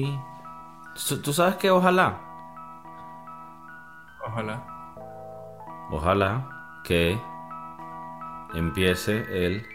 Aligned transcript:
¿Tú 0.00 1.32
sabes 1.32 1.56
que 1.56 1.72
ojalá? 1.72 2.20
Ojalá. 4.24 4.64
Ojalá 5.90 6.48
que 6.84 7.20
empiece 8.54 9.26
el... 9.28 9.66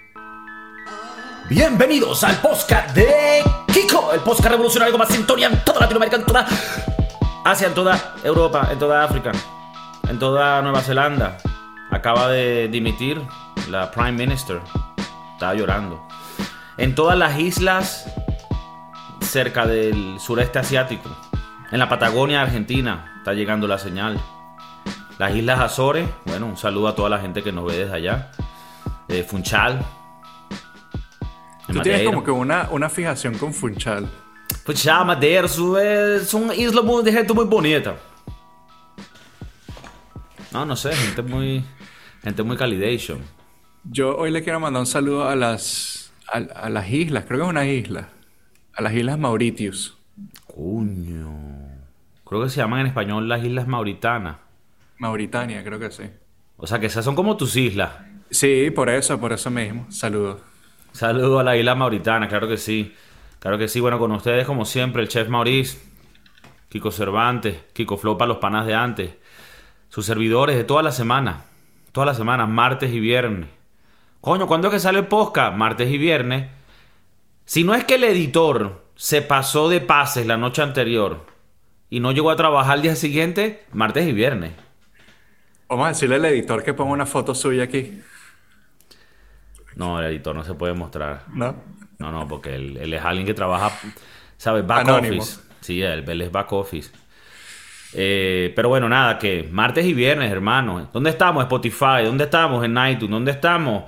Bienvenidos 1.49 2.23
al 2.23 2.37
podcast 2.37 2.95
de 2.95 3.43
Kiko, 3.73 4.13
el 4.13 4.21
podcast 4.21 4.51
revolucionario 4.51 4.97
más 4.97 5.09
sintonía 5.09 5.47
en 5.47 5.61
toda 5.65 5.81
Latinoamérica, 5.81 6.15
en 6.15 6.25
toda 6.25 6.47
Asia, 7.43 7.67
en 7.67 7.73
toda 7.73 8.13
Europa, 8.23 8.69
en 8.71 8.79
toda 8.79 9.03
África, 9.03 9.33
en 10.07 10.19
toda 10.19 10.61
Nueva 10.61 10.79
Zelanda. 10.79 11.37
Acaba 11.91 12.29
de 12.29 12.69
dimitir 12.69 13.21
la 13.69 13.91
Prime 13.91 14.13
Minister. 14.13 14.61
Estaba 15.33 15.53
llorando. 15.53 16.01
En 16.77 16.95
todas 16.95 17.17
las 17.17 17.37
islas 17.37 18.05
cerca 19.33 19.65
del 19.65 20.19
sureste 20.19 20.59
asiático. 20.59 21.09
En 21.71 21.79
la 21.79 21.89
Patagonia 21.89 22.43
Argentina 22.43 23.15
está 23.17 23.33
llegando 23.33 23.67
la 23.67 23.79
señal. 23.79 24.21
Las 25.17 25.35
Islas 25.35 25.59
Azores, 25.59 26.07
bueno, 26.25 26.45
un 26.45 26.55
saludo 26.55 26.89
a 26.89 26.95
toda 26.95 27.09
la 27.09 27.17
gente 27.17 27.41
que 27.41 27.51
nos 27.51 27.65
ve 27.65 27.77
desde 27.77 27.95
allá. 27.95 28.31
Eh, 29.07 29.23
Funchal. 29.23 29.83
Tú 31.65 31.81
tienes 31.81 32.05
como 32.05 32.23
que 32.23 32.29
una, 32.29 32.69
una 32.69 32.89
fijación 32.89 33.35
con 33.39 33.55
Funchal. 33.55 34.07
Funchal, 34.65 35.07
Madeira, 35.07 35.47
son 35.47 36.51
islas 36.55 36.83
muy, 36.83 37.03
de 37.03 37.11
gente 37.11 37.33
muy 37.33 37.45
bonita. 37.45 37.95
No, 40.51 40.63
no 40.63 40.75
sé, 40.75 40.95
gente 40.95 41.23
muy, 41.23 41.65
gente 42.21 42.43
muy 42.43 42.55
calidation. 42.55 43.19
Yo 43.83 44.15
hoy 44.15 44.29
le 44.29 44.43
quiero 44.43 44.59
mandar 44.59 44.81
un 44.81 44.85
saludo 44.85 45.27
a 45.27 45.35
las, 45.35 46.13
a, 46.31 46.37
a 46.37 46.69
las 46.69 46.87
islas, 46.87 47.25
creo 47.25 47.39
que 47.39 47.45
es 47.45 47.49
una 47.49 47.65
isla 47.65 48.09
a 48.75 48.81
las 48.81 48.93
Islas 48.93 49.17
Mauritius. 49.19 49.97
Coño. 50.47 51.31
Creo 52.25 52.43
que 52.43 52.49
se 52.49 52.57
llaman 52.57 52.81
en 52.81 52.87
español 52.87 53.27
las 53.27 53.43
Islas 53.43 53.67
Mauritanas. 53.67 54.37
Mauritania, 54.97 55.63
creo 55.63 55.79
que 55.79 55.91
sí. 55.91 56.03
O 56.57 56.67
sea 56.67 56.79
que 56.79 56.87
esas 56.87 57.03
son 57.03 57.15
como 57.15 57.35
tus 57.37 57.55
islas. 57.55 57.91
Sí, 58.29 58.71
por 58.71 58.89
eso, 58.89 59.19
por 59.19 59.33
eso 59.33 59.49
mismo. 59.51 59.85
Saludos. 59.91 60.41
Saludos 60.91 61.41
a 61.41 61.43
la 61.43 61.57
isla 61.57 61.75
Mauritana, 61.75 62.27
claro 62.27 62.47
que 62.47 62.57
sí. 62.57 62.95
Claro 63.39 63.57
que 63.57 63.67
sí. 63.67 63.79
Bueno, 63.79 63.99
con 63.99 64.11
ustedes, 64.11 64.45
como 64.45 64.65
siempre, 64.65 65.01
el 65.01 65.09
chef 65.09 65.27
Maurice, 65.27 65.77
Kiko 66.69 66.91
Cervantes, 66.91 67.57
Kiko 67.73 67.97
Flopa, 67.97 68.25
los 68.25 68.37
panas 68.37 68.65
de 68.65 68.73
antes. 68.73 69.11
Sus 69.89 70.05
servidores 70.05 70.55
de 70.55 70.63
toda 70.63 70.81
la 70.81 70.91
semana. 70.91 71.43
Todas 71.91 72.07
las 72.07 72.17
semanas, 72.17 72.47
martes 72.49 72.91
y 72.91 72.99
viernes. 72.99 73.49
Coño, 74.21 74.47
¿cuándo 74.47 74.69
es 74.69 74.73
que 74.73 74.79
sale 74.79 74.99
el 74.99 75.07
podcast? 75.07 75.55
Martes 75.55 75.91
y 75.91 75.97
viernes. 75.97 76.49
Si 77.45 77.63
no 77.63 77.73
es 77.75 77.83
que 77.83 77.95
el 77.95 78.03
editor 78.05 78.83
se 78.95 79.21
pasó 79.21 79.69
de 79.69 79.81
pases 79.81 80.25
la 80.25 80.37
noche 80.37 80.61
anterior 80.61 81.25
y 81.89 81.99
no 81.99 82.11
llegó 82.11 82.31
a 82.31 82.35
trabajar 82.35 82.77
el 82.77 82.83
día 82.83 82.95
siguiente, 82.95 83.65
martes 83.73 84.07
y 84.07 84.13
viernes. 84.13 84.53
Vamos 85.67 85.85
a 85.85 85.89
decirle 85.89 86.15
al 86.15 86.25
editor 86.25 86.63
que 86.63 86.73
ponga 86.73 86.93
una 86.93 87.05
foto 87.05 87.35
suya 87.35 87.63
aquí. 87.63 88.01
No, 89.75 89.99
el 89.99 90.05
editor 90.05 90.35
no 90.35 90.43
se 90.43 90.53
puede 90.53 90.73
mostrar. 90.73 91.23
¿No? 91.33 91.55
No, 91.99 92.11
no, 92.11 92.27
porque 92.27 92.55
él, 92.55 92.93
es 92.93 93.03
alguien 93.03 93.25
que 93.25 93.33
trabaja, 93.33 93.71
¿sabes? 94.37 94.65
Back 94.65 94.87
office. 94.87 95.39
Sí, 95.61 95.81
él, 95.81 96.21
es 96.21 96.31
back 96.31 96.51
office. 96.53 96.91
Eh, 97.93 98.51
pero 98.55 98.69
bueno, 98.69 98.89
nada, 98.89 99.17
que 99.17 99.47
martes 99.51 99.85
y 99.85 99.93
viernes, 99.93 100.31
hermano. 100.31 100.89
¿Dónde 100.91 101.09
estamos? 101.09 101.43
Spotify. 101.43 102.03
¿Dónde 102.05 102.25
estamos? 102.25 102.63
En 102.63 102.71
iTunes. 102.71 103.11
¿Dónde 103.11 103.31
estamos? 103.31 103.83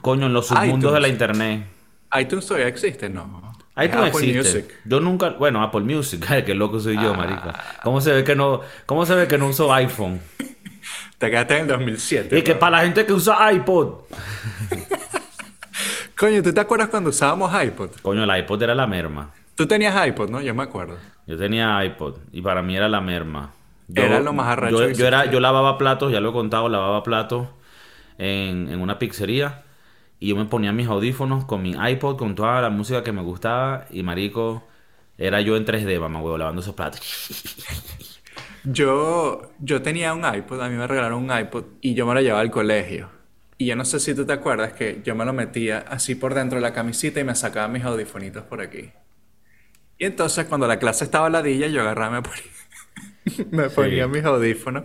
Coño, 0.00 0.26
en 0.26 0.32
los 0.32 0.46
submundos 0.48 0.92
de 0.92 1.00
la 1.00 1.08
internet 1.08 1.77
iTunes 2.16 2.46
todavía 2.46 2.68
existe, 2.68 3.08
¿no? 3.08 3.48
iTunes 3.76 4.08
Apple 4.08 4.30
existe. 4.30 4.58
Music. 4.58 4.74
Yo 4.84 5.00
nunca, 5.00 5.30
bueno, 5.30 5.62
Apple 5.62 5.82
Music, 5.82 6.24
qué 6.46 6.54
loco 6.54 6.80
soy 6.80 6.96
yo, 6.96 7.14
ah. 7.14 7.16
marica. 7.16 7.64
¿Cómo 7.82 8.00
se 8.00 8.12
ve 8.12 8.24
que 8.24 8.34
no, 8.34 8.60
cómo 8.86 9.06
se 9.06 9.14
ve 9.14 9.28
que 9.28 9.38
no 9.38 9.48
uso 9.48 9.72
iPhone? 9.72 10.20
Te 11.18 11.30
quedaste 11.30 11.54
en 11.56 11.62
el 11.62 11.68
2007. 11.68 12.38
Y 12.38 12.42
que 12.42 12.54
para 12.54 12.78
la 12.78 12.84
gente 12.84 13.04
que 13.04 13.12
usa 13.12 13.52
iPod. 13.52 14.02
Coño, 16.16 16.42
¿tú 16.42 16.52
te 16.52 16.60
acuerdas 16.60 16.88
cuando 16.88 17.10
usábamos 17.10 17.52
iPod? 17.62 17.90
Coño, 18.02 18.24
el 18.24 18.40
iPod 18.40 18.62
era 18.62 18.74
la 18.74 18.86
merma. 18.86 19.30
Tú 19.54 19.66
tenías 19.66 20.06
iPod, 20.06 20.30
¿no? 20.30 20.40
Yo 20.40 20.54
me 20.54 20.64
acuerdo. 20.64 20.96
Yo 21.26 21.36
tenía 21.36 21.84
iPod 21.84 22.16
y 22.32 22.42
para 22.42 22.62
mí 22.62 22.76
era 22.76 22.88
la 22.88 23.00
merma. 23.00 23.52
era 23.94 24.20
lo 24.20 24.32
más 24.32 24.48
arrecho. 24.48 24.90
Yo, 24.90 25.06
era, 25.06 25.30
yo 25.30 25.40
lavaba 25.40 25.78
platos, 25.78 26.12
ya 26.12 26.20
lo 26.20 26.30
he 26.30 26.32
contado, 26.32 26.68
lavaba 26.68 27.02
platos 27.02 27.48
en, 28.16 28.68
en 28.68 28.80
una 28.80 28.98
pizzería 28.98 29.62
y 30.20 30.28
yo 30.28 30.36
me 30.36 30.44
ponía 30.46 30.72
mis 30.72 30.88
audífonos 30.88 31.44
con 31.44 31.62
mi 31.62 31.72
iPod, 31.72 32.16
con 32.16 32.34
toda 32.34 32.60
la 32.60 32.70
música 32.70 33.02
que 33.02 33.12
me 33.12 33.22
gustaba. 33.22 33.86
Y 33.90 34.02
marico, 34.02 34.64
era 35.16 35.40
yo 35.40 35.56
en 35.56 35.64
3D, 35.64 36.00
mamá 36.00 36.20
huevo, 36.20 36.38
lavando 36.38 36.62
esos 36.62 36.74
platos. 36.74 37.02
Yo, 38.64 39.52
yo 39.60 39.82
tenía 39.82 40.12
un 40.14 40.24
iPod, 40.24 40.60
a 40.60 40.68
mí 40.68 40.76
me 40.76 40.86
regalaron 40.86 41.22
un 41.24 41.38
iPod 41.38 41.64
y 41.80 41.94
yo 41.94 42.06
me 42.06 42.14
lo 42.14 42.20
llevaba 42.20 42.40
al 42.40 42.50
colegio. 42.50 43.08
Y 43.56 43.66
yo 43.66 43.76
no 43.76 43.84
sé 43.84 43.98
si 43.98 44.14
tú 44.14 44.26
te 44.26 44.32
acuerdas 44.32 44.72
que 44.72 45.00
yo 45.04 45.14
me 45.14 45.24
lo 45.24 45.32
metía 45.32 45.78
así 45.78 46.14
por 46.14 46.34
dentro 46.34 46.56
de 46.58 46.62
la 46.62 46.72
camisita 46.72 47.20
y 47.20 47.24
me 47.24 47.34
sacaba 47.34 47.68
mis 47.68 47.84
audífonitos 47.84 48.44
por 48.44 48.60
aquí. 48.60 48.90
Y 49.98 50.04
entonces 50.04 50.46
cuando 50.46 50.66
la 50.66 50.78
clase 50.78 51.04
estaba 51.04 51.28
ladilla, 51.30 51.66
yo 51.68 51.80
agarraba, 51.80 52.20
me 52.20 53.68
ponía, 53.68 54.06
mis 54.08 54.24
audífonos 54.24 54.84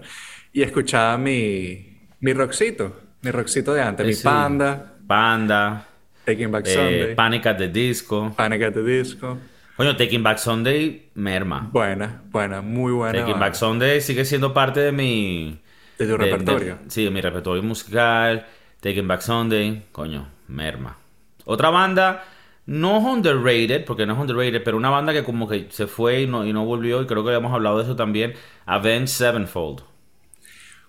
y 0.51 0.63
escuchaba 0.63 1.17
mi, 1.17 2.07
mi 2.19 2.33
rockcito, 2.33 2.99
mi 3.21 3.31
rockcito 3.31 3.73
de 3.73 3.81
antes, 3.81 4.05
mi 4.05 4.15
panda. 4.15 4.92
Panda. 5.07 5.87
Taking 6.25 6.51
Back 6.51 6.67
eh, 6.67 6.73
Sunday. 6.73 7.15
Panic 7.15 7.45
at 7.45 7.57
the 7.57 7.67
Disco. 7.67 8.33
Panic 8.35 8.61
at 8.61 8.73
the 8.73 8.83
Disco. 8.83 9.37
Coño, 9.75 9.97
Taking 9.97 10.21
Back 10.21 10.37
Sunday, 10.37 11.09
merma. 11.15 11.69
Buena, 11.71 12.21
buena, 12.31 12.61
muy 12.61 12.91
buena. 12.91 13.19
Taking 13.19 13.39
Back 13.39 13.55
Sunday 13.55 14.01
sigue 14.01 14.23
siendo 14.23 14.53
parte 14.53 14.79
de 14.79 14.91
mi... 14.91 15.59
De 15.97 16.07
tu 16.07 16.15
repertorio. 16.15 16.77
sí, 16.87 17.03
de 17.03 17.09
mi 17.09 17.21
repertorio 17.21 17.63
musical. 17.63 18.45
Taking 18.81 19.07
Back 19.07 19.21
Sunday, 19.21 19.83
coño, 19.91 20.27
merma. 20.47 20.97
Otra 21.45 21.69
banda, 21.69 22.23
no 22.65 22.99
underrated, 22.99 23.83
porque 23.85 24.05
no 24.05 24.13
es 24.13 24.19
underrated, 24.19 24.63
pero 24.63 24.77
una 24.77 24.89
banda 24.89 25.11
que 25.11 25.23
como 25.23 25.47
que 25.47 25.67
se 25.69 25.87
fue 25.87 26.21
y 26.21 26.27
no, 26.27 26.45
y 26.45 26.53
no 26.53 26.65
volvió, 26.65 27.01
y 27.01 27.07
creo 27.07 27.23
que 27.23 27.29
habíamos 27.29 27.53
hablado 27.53 27.77
de 27.77 27.83
eso 27.83 27.95
también, 27.95 28.33
Avenged 28.65 29.07
Sevenfold. 29.07 29.81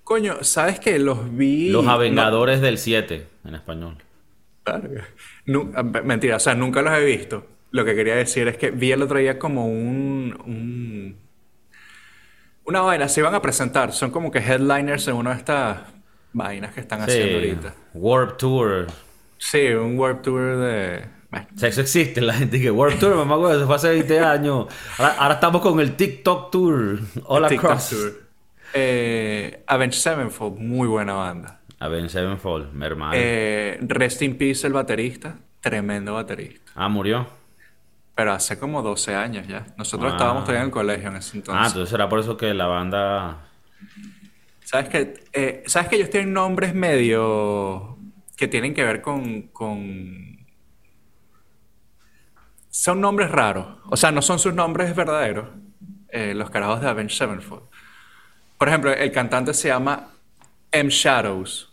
Coño, 0.04 0.42
¿sabes 0.42 0.78
que 0.78 0.98
Los 0.98 1.34
vi... 1.34 1.70
Los 1.70 1.86
Avengadores 1.86 2.60
del 2.60 2.78
7, 2.78 3.26
en 3.44 3.54
español. 3.54 3.96
Ah, 4.66 4.80
mentira, 6.04 6.36
o 6.36 6.40
sea, 6.40 6.54
nunca 6.54 6.82
los 6.82 6.92
he 6.92 7.04
visto. 7.04 7.46
Lo 7.70 7.84
que 7.84 7.94
quería 7.94 8.14
decir 8.14 8.46
es 8.48 8.56
que 8.56 8.70
vi 8.70 8.92
el 8.92 9.02
otro 9.02 9.18
día 9.18 9.38
como 9.38 9.66
un, 9.66 11.16
una 12.64 12.80
vaina, 12.82 13.08
se 13.08 13.20
iban 13.20 13.34
a 13.34 13.42
presentar, 13.42 13.92
son 13.92 14.10
como 14.10 14.30
que 14.30 14.38
headliners 14.38 15.08
en 15.08 15.16
una 15.16 15.30
de 15.30 15.36
estas 15.38 15.78
vainas 16.32 16.72
que 16.72 16.80
están 16.80 17.00
haciendo 17.00 17.36
ahorita. 17.36 17.74
Warp 17.94 18.36
Tour. 18.36 18.86
Sí, 19.38 19.68
un 19.68 19.98
Warp 19.98 20.22
Tour 20.22 20.56
de... 20.58 21.04
O 21.32 21.58
sea, 21.58 21.68
eso 21.68 21.80
existe, 21.80 22.20
la 22.20 22.34
gente 22.34 22.60
que 22.60 22.70
Warp 22.70 22.98
Tour, 23.00 23.16
mamá, 23.16 23.58
se 23.58 23.66
fue 23.66 23.74
hace 23.74 23.88
20 23.88 24.20
años. 24.20 24.66
Ahora, 24.98 25.34
estamos 25.34 25.60
con 25.60 25.80
el 25.80 25.96
TikTok 25.96 26.50
Tour. 26.52 27.00
All 27.24 27.44
across. 27.46 27.90
Tour. 27.90 28.23
Eh, 28.76 29.62
Avenged 29.68 30.00
Sevenfold, 30.00 30.58
muy 30.58 30.88
buena 30.88 31.12
banda. 31.12 31.60
Avenged 31.78 32.10
Sevenfold, 32.10 32.72
mi 32.72 32.84
hermano. 32.84 33.12
Eh, 33.14 33.78
rest 33.82 34.20
in 34.22 34.36
Peace, 34.36 34.66
el 34.66 34.72
baterista. 34.72 35.38
Tremendo 35.60 36.14
baterista. 36.14 36.72
Ah, 36.74 36.88
murió. 36.88 37.26
Pero 38.16 38.32
hace 38.32 38.58
como 38.58 38.82
12 38.82 39.14
años 39.14 39.46
ya. 39.46 39.64
Nosotros 39.76 40.12
ah. 40.12 40.16
estábamos 40.16 40.42
todavía 40.42 40.62
en 40.62 40.66
el 40.66 40.72
colegio 40.72 41.08
en 41.08 41.16
ese 41.16 41.36
entonces. 41.36 41.64
Ah, 41.64 41.68
entonces 41.68 41.94
era 41.94 42.08
por 42.08 42.18
eso 42.18 42.36
que 42.36 42.52
la 42.52 42.66
banda. 42.66 43.44
¿Sabes 44.64 44.88
que 44.88 45.14
eh, 45.32 45.62
¿Sabes 45.66 45.88
que 45.88 45.96
ellos 45.96 46.10
tienen 46.10 46.32
nombres 46.32 46.74
medio. 46.74 47.96
que 48.36 48.48
tienen 48.48 48.74
que 48.74 48.82
ver 48.82 49.00
con. 49.00 49.42
con... 49.48 50.34
Son 52.70 53.00
nombres 53.00 53.30
raros. 53.30 53.78
O 53.88 53.96
sea, 53.96 54.10
no 54.10 54.20
son 54.20 54.40
sus 54.40 54.52
nombres 54.52 54.96
verdaderos. 54.96 55.48
Eh, 56.08 56.34
los 56.34 56.50
carajos 56.50 56.80
de 56.80 56.88
Avenged 56.88 57.16
Sevenfold. 57.16 57.62
Por 58.64 58.70
ejemplo, 58.70 58.94
el 58.94 59.12
cantante 59.12 59.52
se 59.52 59.68
llama 59.68 60.08
M. 60.72 60.88
Shadows. 60.88 61.70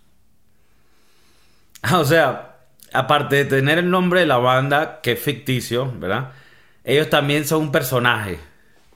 O 1.94 2.04
sea, 2.04 2.58
aparte 2.92 3.38
de 3.38 3.46
tener 3.46 3.78
el 3.78 3.90
nombre 3.90 4.20
de 4.20 4.26
la 4.26 4.40
banda, 4.40 5.00
que 5.00 5.14
es 5.14 5.20
ficticio, 5.22 5.90
¿verdad? 5.90 6.34
Ellos 6.84 7.10
también 7.10 7.48
son 7.48 7.62
un 7.62 7.72
personaje. 7.72 8.40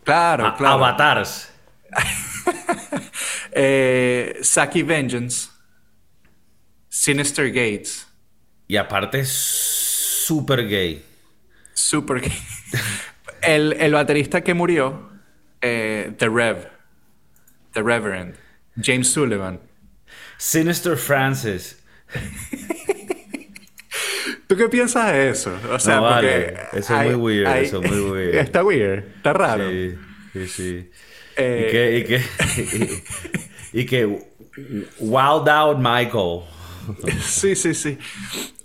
Claro, 0.03 0.53
claro. 0.57 0.74
Avatars. 0.74 1.53
eh, 3.53 4.39
Saki 4.41 4.83
Vengeance. 4.83 5.48
Sinister 6.89 7.48
Gates. 7.48 8.06
Y 8.68 8.75
aparte, 8.75 9.24
super 9.24 10.68
gay. 10.68 11.01
Super 11.74 12.19
gay. 12.19 12.38
el, 13.41 13.94
baterista 13.94 14.41
que 14.41 14.53
murió, 14.53 15.12
eh, 15.62 16.13
The 16.18 16.27
Rev. 16.27 16.75
The 17.75 17.83
Reverend. 17.83 18.36
James 18.81 19.07
Sullivan. 19.10 19.60
Sinister 20.38 20.98
Francis. 20.98 21.77
¿Tú 24.48 24.56
qué 24.56 24.69
piensas 24.69 25.12
de 25.12 25.30
eso? 25.30 25.51
O 25.72 25.80
sea, 25.80 25.95
No, 25.98 26.01
vale. 26.04 26.54
porque 26.54 26.77
Eso 26.80 26.80
es 26.80 26.92
hay- 26.92 27.10
muy 27.10 27.16
weird, 27.16 27.48
hay- 27.48 27.66
eso 27.66 27.81
es 27.81 27.92
muy 27.92 28.12
weird. 28.12 28.36
Está 28.39 28.63
weird, 28.63 29.04
está 29.18 29.33
raro. 29.33 29.69
Sí, 29.69 29.95
sí, 30.33 30.48
sí. 30.48 30.92
Eh, 31.38 31.66
y 31.68 31.72
que, 31.72 31.98
y 31.98 32.04
que, 32.06 32.22
y, 33.74 33.81
y 33.81 33.86
que 33.86 34.06
Wild 35.00 35.50
Out 35.50 35.77
Michael. 35.80 36.42
Sí, 37.24 37.56
sí, 37.56 37.74
sí. 37.74 37.98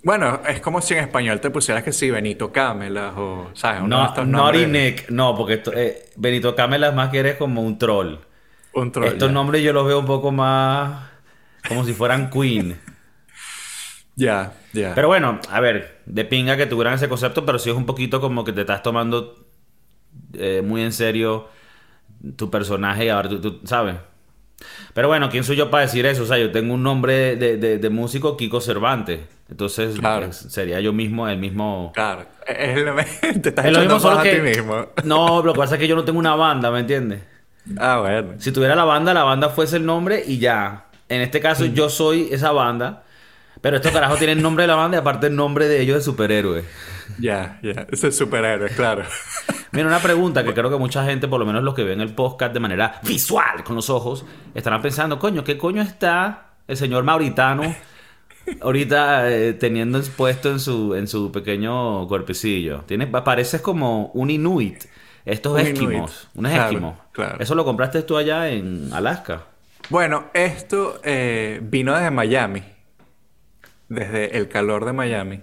Bueno, 0.03 0.41
es 0.47 0.61
como 0.61 0.79
si 0.79 0.93
en 0.93 0.99
español 0.99 1.41
te 1.41 1.49
pusieras 1.49 1.83
que 1.83 1.91
sí, 1.91 2.11
Benito 2.11 2.51
Cámelas 2.51 3.13
o, 3.17 3.49
¿sabes? 3.55 3.81
No, 3.81 4.05
estos 4.05 4.27
Naughty. 4.27 4.67
Nick. 4.67 5.09
No, 5.09 5.35
porque 5.35 5.55
esto, 5.55 5.73
eh, 5.75 6.05
Benito 6.17 6.53
Camelas 6.55 6.93
más 6.93 7.09
que 7.09 7.17
eres 7.17 7.35
como 7.37 7.63
un 7.63 7.79
troll. 7.79 8.17
Un 8.73 8.91
troll. 8.91 9.07
Estos 9.07 9.29
ya. 9.29 9.33
nombres 9.33 9.63
yo 9.63 9.73
los 9.73 9.85
veo 9.87 9.99
un 9.99 10.05
poco 10.05 10.31
más 10.31 11.09
como 11.67 11.83
si 11.85 11.93
fueran 11.93 12.29
Queen. 12.29 12.77
Ya, 14.15 14.53
ya. 14.73 14.93
Pero 14.93 15.07
bueno, 15.07 15.39
a 15.49 15.59
ver, 15.61 16.01
de 16.05 16.25
pinga 16.25 16.57
que 16.57 16.65
tuvieran 16.65 16.93
ese 16.95 17.07
concepto, 17.09 17.45
pero 17.45 17.57
sí 17.57 17.69
es 17.69 17.75
un 17.75 17.85
poquito 17.85 18.19
como 18.19 18.43
que 18.43 18.51
te 18.51 18.61
estás 18.61 18.83
tomando 18.83 19.45
eh, 20.33 20.61
muy 20.63 20.81
en 20.81 20.91
serio 20.91 21.47
tu 22.35 22.51
personaje 22.51 23.05
y 23.05 23.09
ahora 23.09 23.29
tú, 23.29 23.39
tú- 23.41 23.61
¿sabes? 23.63 23.95
Pero 24.93 25.07
bueno, 25.07 25.29
¿quién 25.29 25.43
soy 25.43 25.55
yo 25.55 25.71
para 25.71 25.83
decir 25.83 26.05
eso? 26.05 26.23
O 26.23 26.25
sea, 26.25 26.37
yo 26.37 26.51
tengo 26.51 26.73
un 26.73 26.83
nombre 26.83 27.35
de, 27.37 27.57
de- 27.57 27.77
de 27.79 27.89
músico, 27.89 28.35
Kiko 28.37 28.59
Cervantes. 28.61 29.21
Entonces, 29.49 29.97
Claro. 29.97 30.27
pues, 30.27 30.37
sería 30.37 30.79
yo 30.81 30.93
mismo 30.93 31.27
el 31.27 31.39
mismo... 31.39 31.91
Claro, 31.95 32.25
es 32.45 32.79
lo 32.81 32.95
te 33.41 33.49
estás 33.49 33.65
Es 33.65 33.71
lo 33.71 33.79
mismo, 33.79 33.99
solo 33.99 34.19
a 34.19 34.23
ti 34.23 34.39
mismo. 34.41 34.87
No, 35.03 35.41
lo 35.41 35.53
que 35.53 35.57
pasa 35.59 35.75
es 35.75 35.79
que 35.81 35.87
yo 35.87 35.95
no 35.95 36.03
tengo 36.03 36.19
una 36.19 36.35
banda, 36.35 36.69
¿me 36.69 36.81
entiendes? 36.81 37.21
Ah, 37.77 37.99
bueno. 37.99 38.33
Si 38.39 38.51
tuviera 38.51 38.75
la 38.75 38.85
banda, 38.85 39.13
la 39.13 39.23
banda 39.23 39.49
fuese 39.49 39.77
el 39.77 39.85
nombre 39.85 40.23
y 40.25 40.39
ya. 40.39 40.85
En 41.09 41.21
este 41.21 41.39
caso, 41.39 41.65
Mm. 41.65 41.73
yo 41.73 41.89
soy 41.89 42.29
esa 42.31 42.51
banda. 42.51 43.03
Pero 43.61 43.75
estos 43.75 43.91
carajos 43.91 44.17
tienen 44.17 44.37
el 44.39 44.43
nombre 44.43 44.63
de 44.63 44.67
la 44.69 44.75
banda 44.75 44.97
y 44.97 44.99
aparte 45.01 45.27
el 45.27 45.35
nombre 45.35 45.67
de 45.67 45.81
ellos 45.81 45.95
de 45.97 46.01
superhéroe. 46.01 46.63
Ya, 47.19 47.59
ya. 47.61 47.85
Ese 47.91 48.07
es 48.07 48.17
superhéroe, 48.17 48.69
claro. 48.69 49.03
Mira, 49.71 49.87
una 49.87 49.99
pregunta 49.99 50.43
que 50.43 50.53
creo 50.55 50.71
que 50.71 50.77
mucha 50.77 51.05
gente, 51.05 51.27
por 51.27 51.39
lo 51.39 51.45
menos 51.45 51.61
los 51.63 51.75
que 51.75 51.83
ven 51.83 52.01
el 52.01 52.15
podcast 52.15 52.53
de 52.53 52.59
manera 52.59 52.99
visual, 53.03 53.63
con 53.63 53.75
los 53.75 53.91
ojos, 53.91 54.25
estarán 54.55 54.81
pensando, 54.81 55.19
coño, 55.19 55.43
¿qué 55.43 55.57
coño 55.59 55.81
está 55.83 56.47
el 56.67 56.75
señor 56.75 57.03
Mauritano 57.03 57.75
ahorita 58.61 59.29
eh, 59.31 59.53
teniendo 59.53 60.01
puesto 60.17 60.49
en 60.49 60.59
su, 60.59 60.95
en 60.95 61.07
su 61.07 61.31
pequeño 61.31 62.07
cuerpecillo? 62.07 62.79
Tiene, 62.87 63.07
pareces 63.07 63.61
como 63.61 64.07
un 64.13 64.29
inuit. 64.31 64.85
Estos 65.25 65.53
Un 65.53 65.59
esquimos, 65.59 65.87
inuit. 65.91 66.11
unos 66.35 66.51
Claro, 66.51 66.69
esquimos. 66.71 66.95
Claro. 67.11 67.37
Eso 67.39 67.55
lo 67.55 67.65
compraste 67.65 68.03
tú 68.03 68.17
allá 68.17 68.49
en 68.49 68.89
Alaska. 68.93 69.43
Bueno, 69.89 70.25
esto 70.33 70.99
eh, 71.03 71.59
vino 71.63 71.93
desde 71.93 72.11
Miami. 72.11 72.63
Desde 73.89 74.37
el 74.37 74.47
calor 74.47 74.85
de 74.85 74.93
Miami. 74.93 75.41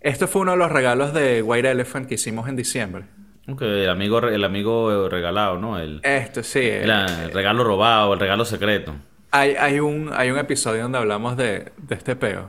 Esto 0.00 0.26
fue 0.26 0.42
uno 0.42 0.52
de 0.52 0.58
los 0.58 0.72
regalos 0.72 1.14
de 1.14 1.42
White 1.42 1.70
Elephant 1.70 2.08
que 2.08 2.14
hicimos 2.16 2.48
en 2.48 2.56
diciembre. 2.56 3.04
Ok, 3.46 3.62
el 3.62 3.88
amigo, 3.88 4.18
el 4.20 4.42
amigo 4.42 5.08
regalado, 5.08 5.58
¿no? 5.58 5.78
El, 5.78 6.00
Esto, 6.02 6.42
sí. 6.42 6.60
eh, 6.60 6.82
el, 6.84 6.90
el 6.90 7.30
regalo 7.32 7.62
robado, 7.62 8.14
el 8.14 8.20
regalo 8.20 8.44
secreto. 8.44 8.94
Hay, 9.30 9.54
hay, 9.56 9.80
un, 9.80 10.10
hay 10.14 10.30
un 10.30 10.38
episodio 10.38 10.82
donde 10.82 10.98
hablamos 10.98 11.36
de, 11.36 11.72
de 11.76 11.94
este 11.94 12.16
peo. 12.16 12.48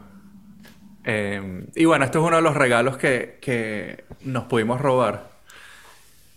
Eh, 1.04 1.66
y 1.76 1.86
bueno, 1.86 2.06
esto 2.06 2.20
es 2.20 2.26
uno 2.26 2.38
de 2.38 2.42
los 2.42 2.56
regalos 2.56 2.98
que, 2.98 3.38
que 3.42 4.06
nos 4.22 4.46
pudimos 4.46 4.82
robar. 4.82 5.35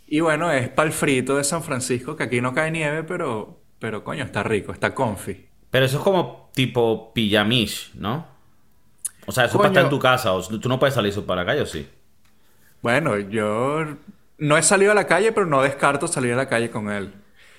Y 0.08 0.20
bueno, 0.20 0.50
es 0.50 0.68
para 0.68 0.86
el 0.88 0.92
frito 0.92 1.36
de 1.36 1.44
San 1.44 1.62
Francisco, 1.62 2.16
que 2.16 2.24
aquí 2.24 2.40
no 2.40 2.54
cae 2.54 2.70
nieve, 2.70 3.02
pero, 3.04 3.60
pero 3.78 4.02
coño, 4.04 4.24
está 4.24 4.42
rico, 4.42 4.72
está 4.72 4.94
comfy. 4.94 5.46
Pero 5.70 5.84
eso 5.84 5.98
es 5.98 6.02
como 6.02 6.50
tipo 6.54 7.12
pijamish, 7.12 7.92
¿no? 7.94 8.26
O 9.26 9.32
sea, 9.32 9.44
eso 9.44 9.58
Coño. 9.58 9.62
para 9.64 9.68
estar 9.72 9.84
en 9.84 9.90
tu 9.90 9.98
casa. 9.98 10.32
O 10.32 10.42
tú 10.42 10.68
no 10.68 10.78
puedes 10.78 10.94
salir 10.94 11.14
para 11.26 11.42
la 11.42 11.46
calle, 11.46 11.60
¿o 11.60 11.66
sí? 11.66 11.86
Bueno, 12.80 13.18
yo 13.18 13.84
no 14.38 14.56
he 14.56 14.62
salido 14.62 14.92
a 14.92 14.94
la 14.94 15.06
calle, 15.06 15.32
pero 15.32 15.44
no 15.46 15.62
descarto 15.62 16.08
salir 16.08 16.32
a 16.32 16.36
la 16.36 16.48
calle 16.48 16.70
con 16.70 16.90
él. 16.90 17.12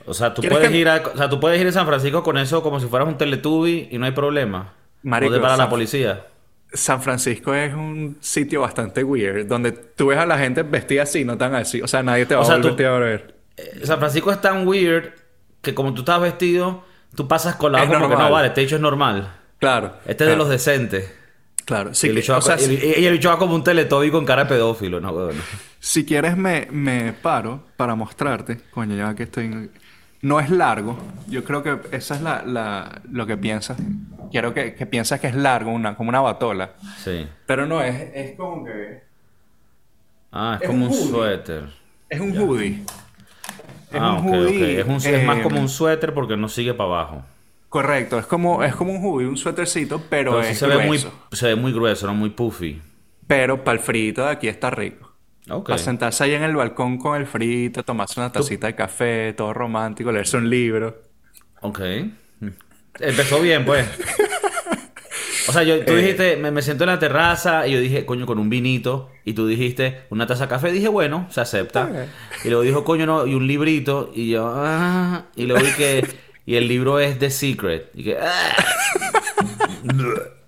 O 0.07 0.13
sea, 0.15 0.33
tú 0.33 0.41
¿Quieres 0.41 0.57
puedes 0.57 0.71
que- 0.71 0.77
ir 0.77 0.89
a, 0.89 1.03
o 1.13 1.17
sea, 1.17 1.29
tú 1.29 1.39
puedes 1.39 1.61
ir 1.61 1.67
a 1.67 1.71
San 1.71 1.85
Francisco 1.85 2.23
con 2.23 2.37
eso 2.39 2.63
como 2.63 2.79
si 2.79 2.87
fueras 2.87 3.07
un 3.07 3.17
Teletubby 3.17 3.89
y 3.91 3.97
no 3.99 4.05
hay 4.05 4.11
problema. 4.11 4.73
Marico, 5.03 5.29
no 5.31 5.37
te 5.37 5.41
para 5.43 5.57
la 5.57 5.69
policía. 5.69 6.25
San 6.73 7.01
Francisco 7.01 7.53
es 7.53 7.73
un 7.73 8.17
sitio 8.21 8.61
bastante 8.61 9.03
weird, 9.03 9.47
donde 9.47 9.71
tú 9.71 10.07
ves 10.07 10.19
a 10.19 10.25
la 10.25 10.37
gente 10.37 10.63
vestida 10.63 11.03
así, 11.03 11.25
no 11.25 11.37
tan 11.37 11.55
así. 11.55 11.81
O 11.81 11.87
sea, 11.87 12.03
nadie 12.03 12.25
te 12.25 12.35
va 12.35 12.41
O 12.41 12.45
sea, 12.45 12.55
a 12.55 12.61
tú- 12.61 12.69
volver 12.69 12.85
a 12.87 12.99
ver. 12.99 13.35
Eh, 13.57 13.81
San 13.83 13.99
Francisco 13.99 14.31
es 14.31 14.39
tan 14.41 14.67
weird 14.67 15.09
que 15.61 15.73
como 15.73 15.93
tú 15.93 16.01
estás 16.01 16.21
vestido, 16.21 16.83
tú 17.15 17.27
pasas 17.27 17.55
con 17.55 17.71
la 17.71 17.83
Es 17.83 17.89
como 17.89 18.07
que 18.07 18.15
no 18.15 18.29
vale, 18.31 18.47
este 18.49 18.61
hecho 18.61 18.75
es 18.75 18.81
normal. 18.81 19.33
Claro. 19.59 19.93
Este 20.05 20.23
es 20.25 20.29
de 20.29 20.35
los 20.37 20.47
decentes. 20.49 21.11
Claro. 21.65 21.91
y, 21.91 21.95
Sí, 21.95 22.07
el 22.07 22.13
que- 22.13 22.19
bicho 22.21 22.33
va, 22.33 22.39
o 22.39 22.41
sea, 22.41 22.55
y 22.59 22.63
el- 22.63 22.79
si, 22.79 22.85
y 23.01 23.05
el 23.05 23.13
bicho 23.13 23.29
va 23.29 23.37
como 23.37 23.53
un 23.55 23.63
Teletubby 23.63 24.09
con 24.11 24.25
cara 24.25 24.43
de 24.45 24.49
pedófilo, 24.49 24.99
no, 24.99 25.29
si 25.79 26.03
quieres 26.05 26.35
me, 26.37 26.67
me 26.71 27.13
paro 27.13 27.63
para 27.77 27.93
mostrarte. 27.95 28.59
Coño, 28.71 28.95
ya 28.95 29.13
que 29.15 29.23
estoy... 29.23 29.45
en- 29.45 29.71
No 30.21 30.39
es 30.39 30.49
largo. 30.49 30.97
Yo 31.27 31.43
creo 31.43 31.63
que 31.63 31.79
esa 31.95 32.15
es 32.15 32.21
la, 32.21 32.43
la- 32.45 33.01
lo 33.11 33.25
que 33.25 33.37
piensas. 33.37 33.77
Quiero 34.31 34.53
que, 34.53 34.75
que 34.75 34.85
piensas 34.85 35.19
que 35.19 35.27
es 35.27 35.35
largo, 35.35 35.71
una, 35.71 35.95
como 35.95 36.09
una 36.09 36.21
batola. 36.21 36.71
Sí. 36.97 37.25
Pero 37.45 37.65
no, 37.65 37.81
es, 37.81 38.11
es 38.13 38.35
como 38.37 38.63
que... 38.65 39.01
Ah, 40.31 40.55
es, 40.57 40.63
Es 40.63 40.67
como 40.69 40.85
un 40.85 40.91
hoodie. 40.91 41.09
suéter. 41.09 41.69
Es 42.09 42.19
un 42.19 42.37
hoodie. 42.37 42.83
Es 43.91 43.99
ah, 43.99 44.13
un 44.13 44.27
hoodie, 44.29 44.79
Es, 44.81 44.85
un- 44.85 44.95
es 44.97 45.25
más 45.25 45.37
eh, 45.39 45.41
como 45.41 45.59
un 45.59 45.69
suéter 45.69 46.13
porque 46.13 46.37
no 46.37 46.47
sigue 46.49 46.73
para 46.73 46.89
abajo. 46.89 47.23
Correcto, 47.69 48.17
es 48.19 48.25
como, 48.25 48.63
es 48.63 48.75
como 48.75 48.91
un 48.93 49.03
hoodie, 49.03 49.27
un 49.27 49.37
suétercito, 49.37 50.01
pero, 50.09 50.41
es 50.41 50.57
se 50.57 50.67
ve, 50.67 50.75
muy, 50.77 50.97
grueso. 50.97 51.13
se 51.31 51.47
ve 51.47 51.55
muy 51.55 51.71
grueso, 51.71 52.07
no 52.07 52.13
muy 52.15 52.29
puffy. 52.31 52.81
Pero 53.27 53.63
para 53.63 53.77
el 53.77 53.83
frito 53.83 54.23
de 54.25 54.31
aquí 54.31 54.47
está 54.47 54.69
rico. 54.71 55.08
Ok. 55.49 55.67
Para 55.69 55.77
sentarse 55.77 56.23
ahí 56.23 56.33
en 56.33 56.43
el 56.43 56.55
balcón 56.55 56.97
con 56.97 57.19
el 57.19 57.25
frito, 57.27 57.83
tomarse 57.83 58.19
una 58.19 58.31
tacita 58.31 58.67
de 58.67 58.75
café, 58.75 59.33
todo 59.33 59.53
romántico, 59.53 60.11
leerse 60.11 60.37
un 60.37 60.49
libro. 60.49 61.01
Ok. 61.61 61.79
Empezó 62.99 63.39
bien, 63.41 63.65
pues. 63.65 63.87
O 65.47 65.51
sea, 65.51 65.63
yo, 65.63 65.83
tú 65.85 65.93
Eh. 65.93 65.97
dijiste, 65.97 66.35
me, 66.37 66.51
me 66.51 66.61
siento 66.61 66.83
en 66.83 66.89
la 66.91 66.99
terraza 66.99 67.65
y 67.67 67.71
yo 67.71 67.79
dije, 67.79 68.05
coño, 68.05 68.25
con 68.25 68.37
un 68.39 68.49
vinito. 68.49 69.09
Y 69.25 69.33
tú 69.33 69.47
dijiste, 69.47 70.01
una 70.09 70.27
taza 70.27 70.43
de 70.45 70.49
café. 70.49 70.71
Dije, 70.71 70.87
bueno, 70.89 71.27
se 71.31 71.41
acepta. 71.41 71.85
Ok. 71.85 72.45
Y 72.45 72.49
luego 72.49 72.63
dijo, 72.63 72.83
coño, 72.83 73.05
no, 73.05 73.25
y 73.25 73.33
un 73.35 73.47
librito. 73.47 74.11
Y 74.13 74.29
yo, 74.29 74.51
ah. 74.55 75.25
Y 75.35 75.45
luego 75.45 75.65
vi 75.65 75.71
que, 75.73 76.05
y 76.45 76.55
el 76.55 76.67
libro 76.67 76.99
es 76.99 77.17
The 77.19 77.29
Secret. 77.31 77.89
Y 77.95 78.03
que, 78.03 78.17
ah. 78.17 78.55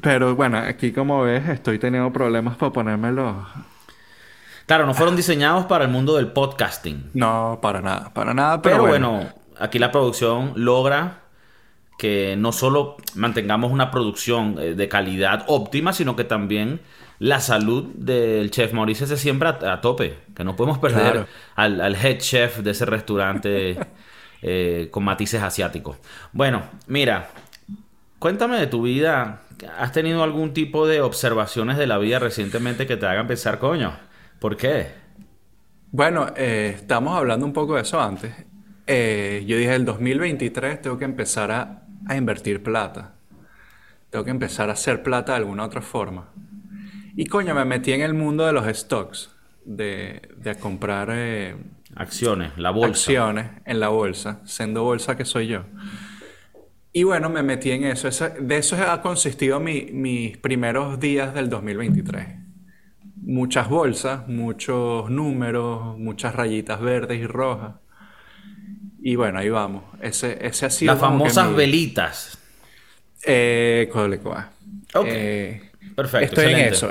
Pero 0.00 0.34
bueno, 0.36 0.58
aquí 0.58 0.92
como 0.92 1.22
ves, 1.22 1.48
estoy 1.48 1.78
teniendo 1.78 2.12
problemas 2.12 2.56
para 2.56 2.72
ponérmelo. 2.72 3.46
Claro, 4.66 4.86
no 4.86 4.94
fueron 4.94 5.16
diseñados 5.16 5.64
para 5.66 5.84
el 5.84 5.90
mundo 5.90 6.16
del 6.16 6.28
podcasting. 6.28 7.10
No, 7.14 7.58
para 7.62 7.80
nada, 7.80 8.12
para 8.12 8.34
nada, 8.34 8.60
pero, 8.62 8.76
Pero, 8.76 8.86
bueno. 8.88 9.12
bueno, 9.12 9.32
aquí 9.58 9.78
la 9.78 9.90
producción 9.90 10.52
logra 10.56 11.20
que 11.98 12.36
no 12.38 12.52
solo 12.52 12.96
mantengamos 13.14 13.72
una 13.72 13.90
producción 13.90 14.56
eh, 14.60 14.74
de 14.74 14.88
calidad 14.88 15.44
óptima, 15.48 15.92
sino 15.92 16.14
que 16.14 16.24
también 16.24 16.80
la 17.18 17.40
salud 17.40 17.86
del 17.94 18.50
chef 18.52 18.72
Mauricio 18.72 19.06
se 19.06 19.16
siembra 19.16 19.58
a, 19.62 19.72
a 19.72 19.80
tope. 19.80 20.18
Que 20.36 20.44
no 20.44 20.54
podemos 20.54 20.78
perder 20.78 21.00
Claro. 21.12 21.26
al, 21.56 21.80
al 21.80 21.96
head 21.96 22.18
chef 22.18 22.58
de 22.58 22.70
ese 22.70 22.84
restaurante 22.84 23.76
eh, 24.42 24.88
con 24.92 25.02
matices 25.02 25.42
asiáticos. 25.42 25.96
Bueno, 26.32 26.62
mira, 26.86 27.30
cuéntame 28.20 28.60
de 28.60 28.66
tu 28.68 28.82
vida. 28.82 29.40
¿Has 29.78 29.92
tenido 29.92 30.22
algún 30.22 30.52
tipo 30.52 30.86
de 30.86 31.00
observaciones 31.00 31.76
de 31.78 31.86
la 31.86 31.98
vida 31.98 32.18
recientemente 32.18 32.86
que 32.86 32.96
te 32.96 33.06
hagan 33.06 33.26
pensar, 33.26 33.58
coño? 33.58 33.98
¿Por 34.38 34.56
qué? 34.56 34.88
Bueno, 35.90 36.26
eh, 36.36 36.72
estamos 36.76 37.16
hablando 37.16 37.46
un 37.46 37.52
poco 37.52 37.76
de 37.76 37.82
eso 37.82 38.00
antes. 38.00 38.34
Eh, 38.86 39.44
yo 39.46 39.56
dije, 39.56 39.74
el 39.74 39.84
2023 39.84 40.82
tengo 40.82 40.98
que 40.98 41.04
empezar 41.04 41.50
a, 41.50 41.82
a 42.06 42.16
invertir 42.16 42.62
plata. 42.62 43.14
Tengo 44.10 44.24
que 44.24 44.30
empezar 44.30 44.70
a 44.70 44.74
hacer 44.74 45.02
plata 45.02 45.32
de 45.32 45.38
alguna 45.38 45.64
otra 45.64 45.82
forma. 45.82 46.30
Y 47.16 47.26
coño, 47.26 47.54
me 47.54 47.64
metí 47.64 47.92
en 47.92 48.02
el 48.02 48.14
mundo 48.14 48.46
de 48.46 48.52
los 48.52 48.66
stocks, 48.76 49.30
de, 49.64 50.22
de 50.36 50.54
comprar 50.56 51.08
eh, 51.12 51.56
Acciones, 51.96 52.56
la 52.56 52.70
bolsa. 52.70 53.10
acciones 53.10 53.50
en 53.64 53.80
la 53.80 53.88
bolsa, 53.88 54.40
siendo 54.44 54.84
bolsa 54.84 55.16
que 55.16 55.24
soy 55.24 55.48
yo. 55.48 55.64
Y 56.98 57.04
bueno, 57.04 57.30
me 57.30 57.44
metí 57.44 57.70
en 57.70 57.84
eso. 57.84 58.08
De 58.40 58.56
eso 58.58 58.76
ha 58.76 59.00
consistido 59.02 59.60
mi- 59.60 59.86
mis 59.92 60.36
primeros 60.36 60.98
días 60.98 61.32
del 61.32 61.48
2023. 61.48 62.26
Muchas 63.22 63.68
bolsas, 63.68 64.26
muchos 64.26 65.08
números, 65.08 65.96
muchas 65.96 66.34
rayitas 66.34 66.80
verdes 66.80 67.20
y 67.20 67.26
rojas. 67.26 67.74
Y 69.00 69.14
bueno, 69.14 69.38
ahí 69.38 69.48
vamos. 69.48 69.84
Ese, 70.00 70.44
ese 70.44 70.66
ha 70.66 70.70
sido 70.70 70.92
Las 70.94 71.00
famosas 71.00 71.50
mi- 71.50 71.56
velitas. 71.56 72.36
Eh. 73.24 73.88
Ok. 73.92 75.06
Eh, 75.08 75.70
Perfecto. 75.94 76.40
Estoy 76.40 76.44
excelente. 76.46 76.66
en 76.66 76.72
eso. 76.72 76.88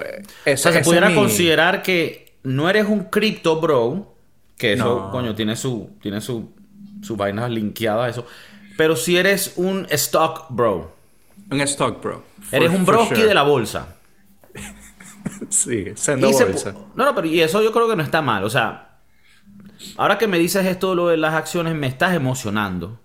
O 0.54 0.58
sea, 0.58 0.72
se 0.72 0.82
pudiera 0.82 1.10
mi- 1.10 1.16
considerar 1.16 1.82
que 1.84 2.34
no 2.44 2.70
eres 2.70 2.86
un 2.88 3.06
crypto 3.06 3.60
bro, 3.60 4.16
que 4.58 4.72
eso, 4.74 4.86
No. 5.08 5.12
coño, 5.12 5.36
tiene 5.36 5.58
su, 5.58 5.98
tiene 6.02 6.22
su, 6.22 6.54
su 7.02 7.18
vaina 7.18 7.50
linkeada 7.50 8.06
a 8.06 8.10
eso. 8.10 8.26
Pero 8.78 8.96
si 8.96 9.18
eres 9.18 9.54
un 9.58 9.88
stock 9.90 10.46
bro. 10.50 10.96
Un 11.52 11.62
stock, 11.62 12.02
bro. 12.02 12.24
Eres 12.52 12.70
un 12.70 12.86
broski 12.86 13.16
sure. 13.16 13.28
de 13.28 13.34
la 13.34 13.44
bolsa. 13.44 13.96
Sí, 15.50 15.86
siendo 15.96 16.32
bolsa. 16.32 16.74
no, 16.96 17.06
no, 17.06 17.14
pero 17.14 17.28
y 17.28 17.42
eso 17.42 17.62
yo 17.62 17.72
creo 17.72 17.88
que 17.88 17.96
no 17.96 18.02
está 18.02 18.22
mal. 18.22 18.44
O 18.44 18.50
sea, 18.50 18.98
ahora 19.98 20.18
que 20.18 20.26
me 20.26 20.40
dices 20.40 20.66
esto 20.66 20.96
lo 20.96 21.10
de 21.10 21.18
las 21.18 21.36
acciones, 21.36 21.76
me 21.76 21.86
estás 21.86 22.16
emocionando. 22.16 23.00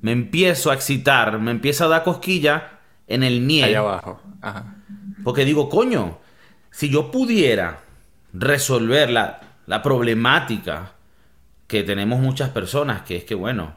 Me 0.00 0.12
empiezo 0.12 0.70
a 0.70 0.74
excitar, 0.74 1.38
me 1.38 1.52
empieza 1.52 1.84
a 1.84 1.88
dar 1.88 2.02
cosquilla 2.02 2.80
en 3.06 3.22
el 3.22 3.46
nie. 3.46 3.62
Allá 3.62 3.80
abajo. 3.80 4.20
Ajá. 4.40 4.76
Porque 5.22 5.44
digo, 5.44 5.68
coño, 5.68 6.18
si 6.70 6.88
yo 6.88 7.10
pudiera 7.10 7.80
resolver 8.32 9.10
la, 9.10 9.40
la 9.66 9.82
problemática 9.82 10.94
que 11.66 11.82
tenemos 11.84 12.20
muchas 12.20 12.50
personas, 12.50 13.02
que 13.02 13.16
es 13.16 13.24
que, 13.24 13.34
bueno, 13.34 13.76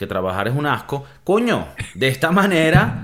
que 0.00 0.06
trabajar 0.06 0.48
es 0.48 0.54
un 0.56 0.64
asco, 0.66 1.04
coño, 1.24 1.68
de 1.94 2.08
esta 2.08 2.30
manera 2.32 3.02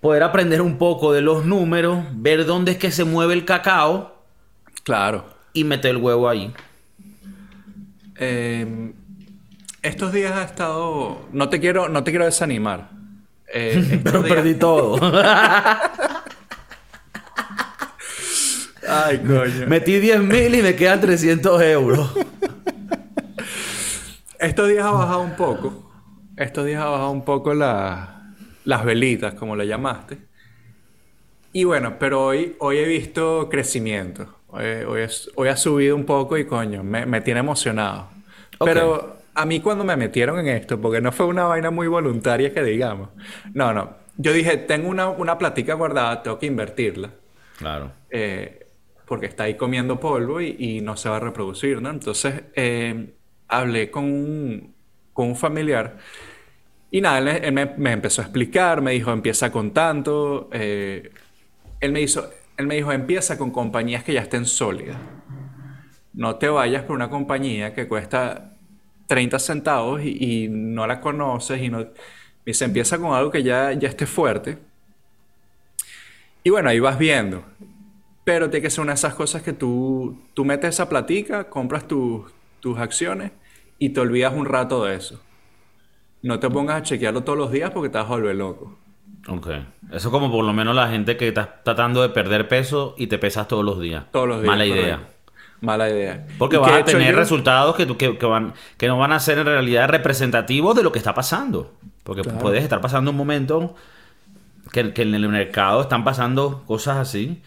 poder 0.00 0.22
aprender 0.22 0.62
un 0.62 0.78
poco 0.78 1.12
de 1.12 1.20
los 1.20 1.44
números, 1.44 2.04
ver 2.14 2.46
dónde 2.46 2.72
es 2.72 2.78
que 2.78 2.90
se 2.90 3.04
mueve 3.04 3.34
el 3.34 3.44
cacao 3.44 4.16
Claro. 4.82 5.26
y 5.52 5.64
meter 5.64 5.90
el 5.92 5.98
huevo 5.98 6.26
ahí. 6.28 6.52
Eh, 8.16 8.92
estos 9.82 10.12
días 10.12 10.32
ha 10.32 10.44
estado. 10.44 11.28
No 11.32 11.48
te 11.50 11.60
quiero, 11.60 11.88
no 11.90 12.02
te 12.02 12.10
quiero 12.12 12.24
desanimar. 12.24 12.88
Eh, 13.52 14.00
Pero 14.04 14.22
días- 14.22 14.34
perdí 14.34 14.54
todo. 14.54 14.98
Ay, 18.88 19.18
coño. 19.18 19.66
Metí 19.68 19.98
10 20.00 20.20
mil 20.22 20.54
y 20.54 20.62
me 20.62 20.74
quedan 20.74 21.00
300 21.00 21.62
euros. 21.62 22.10
Estos 24.40 24.68
días 24.68 24.84
ha 24.84 24.90
bajado 24.90 25.20
un 25.20 25.36
poco. 25.36 25.91
Estos 26.42 26.66
días 26.66 26.82
ha 26.82 26.86
bajado 26.90 27.10
un 27.10 27.24
poco 27.24 27.54
la- 27.54 28.34
las 28.64 28.84
velitas, 28.84 29.34
como 29.34 29.56
le 29.56 29.66
llamaste. 29.66 30.18
Y 31.52 31.64
bueno, 31.64 31.98
pero 31.98 32.24
hoy, 32.26 32.56
hoy 32.60 32.78
he 32.78 32.84
visto 32.86 33.48
crecimiento. 33.50 34.38
Hoy, 34.48 34.64
hoy, 34.86 35.02
es- 35.02 35.30
hoy 35.36 35.48
ha 35.48 35.56
subido 35.56 35.96
un 35.96 36.04
poco 36.06 36.38
y 36.38 36.46
coño, 36.46 36.82
me, 36.82 37.04
me 37.06 37.20
tiene 37.20 37.40
emocionado. 37.40 38.08
Pero 38.62 39.18
a 39.34 39.44
mí 39.46 39.60
cuando 39.60 39.84
me 39.84 39.96
metieron 39.96 40.38
en 40.40 40.48
esto, 40.48 40.80
porque 40.80 41.00
no 41.00 41.12
fue 41.12 41.26
una 41.26 41.44
vaina 41.44 41.70
muy 41.70 41.88
voluntaria 41.88 42.52
que 42.54 42.62
digamos. 42.62 43.10
No, 43.54 43.72
no. 43.74 43.96
Yo 44.16 44.32
dije, 44.32 44.56
tengo 44.58 44.88
una, 44.88 45.08
una 45.08 45.38
platica 45.38 45.74
guardada, 45.74 46.22
tengo 46.22 46.38
que 46.38 46.46
invertirla. 46.46 47.10
Claro. 47.58 47.92
eh, 48.10 48.66
porque 49.06 49.26
está 49.26 49.44
ahí 49.44 49.56
comiendo 49.56 50.00
polvo 50.00 50.40
y, 50.40 50.56
y 50.58 50.80
no 50.80 50.96
se 50.96 51.08
va 51.08 51.16
a 51.16 51.20
reproducir, 51.20 51.82
¿no? 51.82 51.90
Entonces, 51.90 52.44
eh, 52.54 53.14
hablé 53.48 53.90
con 53.90 54.04
un, 54.04 54.74
con 55.12 55.28
un 55.28 55.36
familiar 55.36 55.98
y 56.92 57.00
nada, 57.00 57.18
él, 57.18 57.52
me, 57.52 57.92
empezó 57.92 58.22
a 58.22 58.26
explicar, 58.26 58.82
me 58.82 58.92
dijo, 58.92 59.12
empieza 59.12 59.50
con 59.50 59.72
tanto. 59.72 60.48
eh, 60.52 61.10
él, 61.80 61.92
me 61.92 62.02
hizo, 62.02 62.30
él 62.58 62.66
me 62.68 62.76
dijo, 62.76 62.92
empieza 62.92 63.38
con 63.38 63.50
compañías 63.52 64.04
que 64.04 64.14
ya 64.14 64.22
estén 64.22 64.46
sólidas. 64.46 64.98
No 66.14 66.36
te 66.36 66.48
vayas 66.48 66.84
por 66.84 66.96
una 66.96 67.08
compañía 67.10 67.74
que 67.74 67.88
cuesta 67.88 68.54
30 69.06 69.38
centavos 69.38 70.02
y, 70.04 70.48
no 70.50 70.86
la 70.86 71.00
conoces 71.00 71.62
y 71.62 71.68
no... 71.70 71.86
Dice, 72.44 72.64
empieza 72.64 72.98
con 72.98 73.14
algo 73.14 73.30
que 73.30 73.42
ya, 73.42 73.72
ya 73.72 73.88
esté 73.88 74.06
fuerte. 74.06 74.58
Y 76.44 76.50
bueno, 76.50 76.68
ahí 76.70 76.80
vas 76.80 76.98
viendo. 76.98 77.44
Pero 78.24 78.50
tiene 78.50 78.62
que 78.62 78.70
ser 78.70 78.82
una 78.82 78.92
de 78.92 78.96
esas 78.96 79.14
cosas 79.14 79.42
que 79.42 79.52
tú, 79.52 80.18
tú 80.34 80.44
metes 80.44 80.70
esa 80.70 80.88
platica, 80.88 81.44
compras 81.44 81.88
tus- 81.88 82.32
tus 82.60 82.78
acciones 82.78 83.32
y 83.78 83.90
te 83.90 84.00
olvidas 84.00 84.34
un 84.34 84.46
rato 84.46 84.84
de 84.84 84.96
eso. 84.96 85.20
No 86.22 86.38
te 86.38 86.48
pongas 86.50 86.76
a 86.76 86.82
chequearlo 86.82 87.22
todos 87.24 87.38
los 87.38 87.50
días 87.50 87.70
porque 87.70 87.88
te 87.88 87.98
vas 87.98 88.06
a 88.06 88.10
volver 88.10 88.36
loco. 88.36 88.78
Ok. 89.28 89.48
Eso 89.92 90.10
como 90.10 90.30
por 90.30 90.44
lo 90.44 90.52
menos 90.52 90.74
la 90.74 90.88
gente 90.88 91.16
que 91.16 91.28
está 91.28 91.60
tratando 91.62 92.02
de 92.02 92.08
perder 92.08 92.48
peso 92.48 92.94
y 92.98 93.06
te 93.08 93.18
pesas 93.18 93.48
todos 93.48 93.64
los 93.64 93.80
días. 93.80 94.04
Todos 94.10 94.28
los 94.28 94.38
días. 94.42 94.50
Mala 94.50 94.66
idea. 94.66 95.00
Mala 95.60 95.88
idea. 95.90 96.26
Porque 96.38 96.56
¿Y 96.56 96.58
vas 96.58 96.72
a 96.72 96.84
tener 96.84 97.12
yo? 97.12 97.18
resultados 97.18 97.76
que, 97.76 97.86
tú- 97.86 97.96
que, 97.96 98.18
que 98.18 98.26
van, 98.26 98.52
que 98.76 98.88
no 98.88 98.98
van 98.98 99.12
a 99.12 99.20
ser 99.20 99.38
en 99.38 99.46
realidad 99.46 99.88
representativos 99.88 100.74
de 100.74 100.82
lo 100.82 100.90
que 100.90 100.98
está 100.98 101.14
pasando. 101.14 101.72
Porque 102.02 102.22
Claro. 102.22 102.38
puedes 102.38 102.62
estar 102.64 102.80
pasando 102.80 103.12
un 103.12 103.16
momento 103.16 103.76
que, 104.72 104.92
que 104.92 105.02
en 105.02 105.14
el 105.14 105.28
mercado 105.28 105.82
están 105.82 106.02
pasando 106.02 106.64
cosas 106.66 106.96
así, 106.96 107.42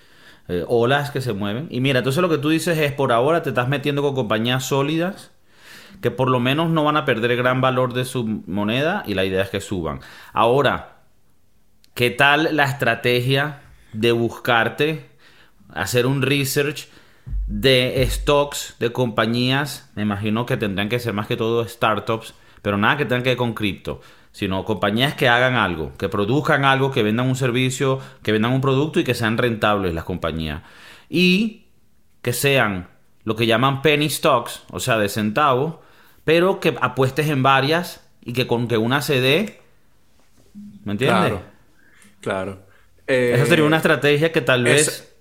eh, 0.48 0.64
olas 0.68 1.12
que 1.12 1.20
se 1.20 1.34
mueven. 1.34 1.68
Y 1.70 1.82
mira, 1.82 2.00
entonces 2.00 2.22
lo 2.22 2.30
que 2.30 2.38
tú 2.38 2.50
dices 2.50 2.78
es, 2.78 2.94
por 2.94 3.12
ahora 3.12 3.42
te 3.44 3.50
estás 3.50 3.68
metiendo 3.68 4.02
con 4.02 4.16
compañías 4.16 4.64
sólidas 4.64 5.32
que 6.06 6.12
por 6.12 6.30
lo 6.30 6.40
menos 6.40 6.70
no 6.70 6.84
van 6.84 6.98
a 6.98 7.04
perder 7.04 7.36
gran 7.36 7.62
valor 7.62 7.94
de 7.94 8.06
su 8.06 8.44
moneda 8.46 9.02
y 9.08 9.16
la 9.16 9.26
idea 9.26 9.42
es 9.42 9.50
que 9.50 9.60
suban. 9.60 10.02
Ahora, 10.34 10.98
¿qué 11.96 12.12
tal 12.12 12.56
la 12.56 12.66
estrategia 12.66 13.62
de 13.92 14.12
buscarte, 14.12 15.10
hacer 15.74 16.06
un 16.06 16.22
research 16.22 16.90
de 17.48 18.08
stocks 18.08 18.76
de 18.78 18.92
compañías? 18.92 19.92
Me 19.96 20.04
imagino 20.04 20.46
que 20.46 20.58
tendrán 20.58 20.90
que 20.90 21.00
ser 21.00 21.14
más 21.14 21.26
que 21.26 21.38
todo 21.38 21.68
startups, 21.68 22.36
pero 22.62 22.78
nada 22.78 22.98
que 22.98 23.06
tengan 23.06 23.24
que 23.24 23.30
ver 23.32 23.38
con 23.38 23.56
cripto, 23.56 24.02
sino 24.32 24.64
compañías 24.64 25.16
que 25.16 25.28
hagan 25.28 25.56
algo, 25.56 25.94
que 25.98 26.08
produzcan 26.08 26.66
algo, 26.66 26.92
que 26.92 27.02
vendan 27.02 27.26
un 27.26 27.36
servicio, 27.36 28.00
que 28.22 28.32
vendan 28.32 28.52
un 28.52 28.62
producto 28.62 29.00
y 29.00 29.04
que 29.04 29.16
sean 29.16 29.40
rentables 29.40 29.96
las 29.96 30.04
compañías. 30.04 30.62
Y 31.10 31.66
que 32.22 32.32
sean 32.32 32.90
lo 33.24 33.36
que 33.36 33.48
llaman 33.48 33.82
penny 33.82 34.08
stocks, 34.08 34.62
o 34.70 34.80
sea, 34.80 35.00
de 35.00 35.10
centavos, 35.10 35.84
pero 36.26 36.60
que 36.60 36.76
apuestes 36.82 37.30
en 37.30 37.44
varias 37.44 38.02
y 38.22 38.34
que 38.34 38.48
con 38.48 38.68
que 38.68 38.78
una 38.78 39.02
se 39.02 39.22
dé, 39.22 39.62
¿me 40.84 40.94
entiendes? 40.94 41.20
Claro. 41.20 41.42
Claro. 42.22 42.60
Eh, 43.08 43.34
Esa 43.36 43.46
sería 43.46 43.66
una 43.66 43.78
estrategia 43.78 44.32
que 44.32 44.42
tal 44.42 44.64
vez... 44.64 44.88
es- 44.88 45.12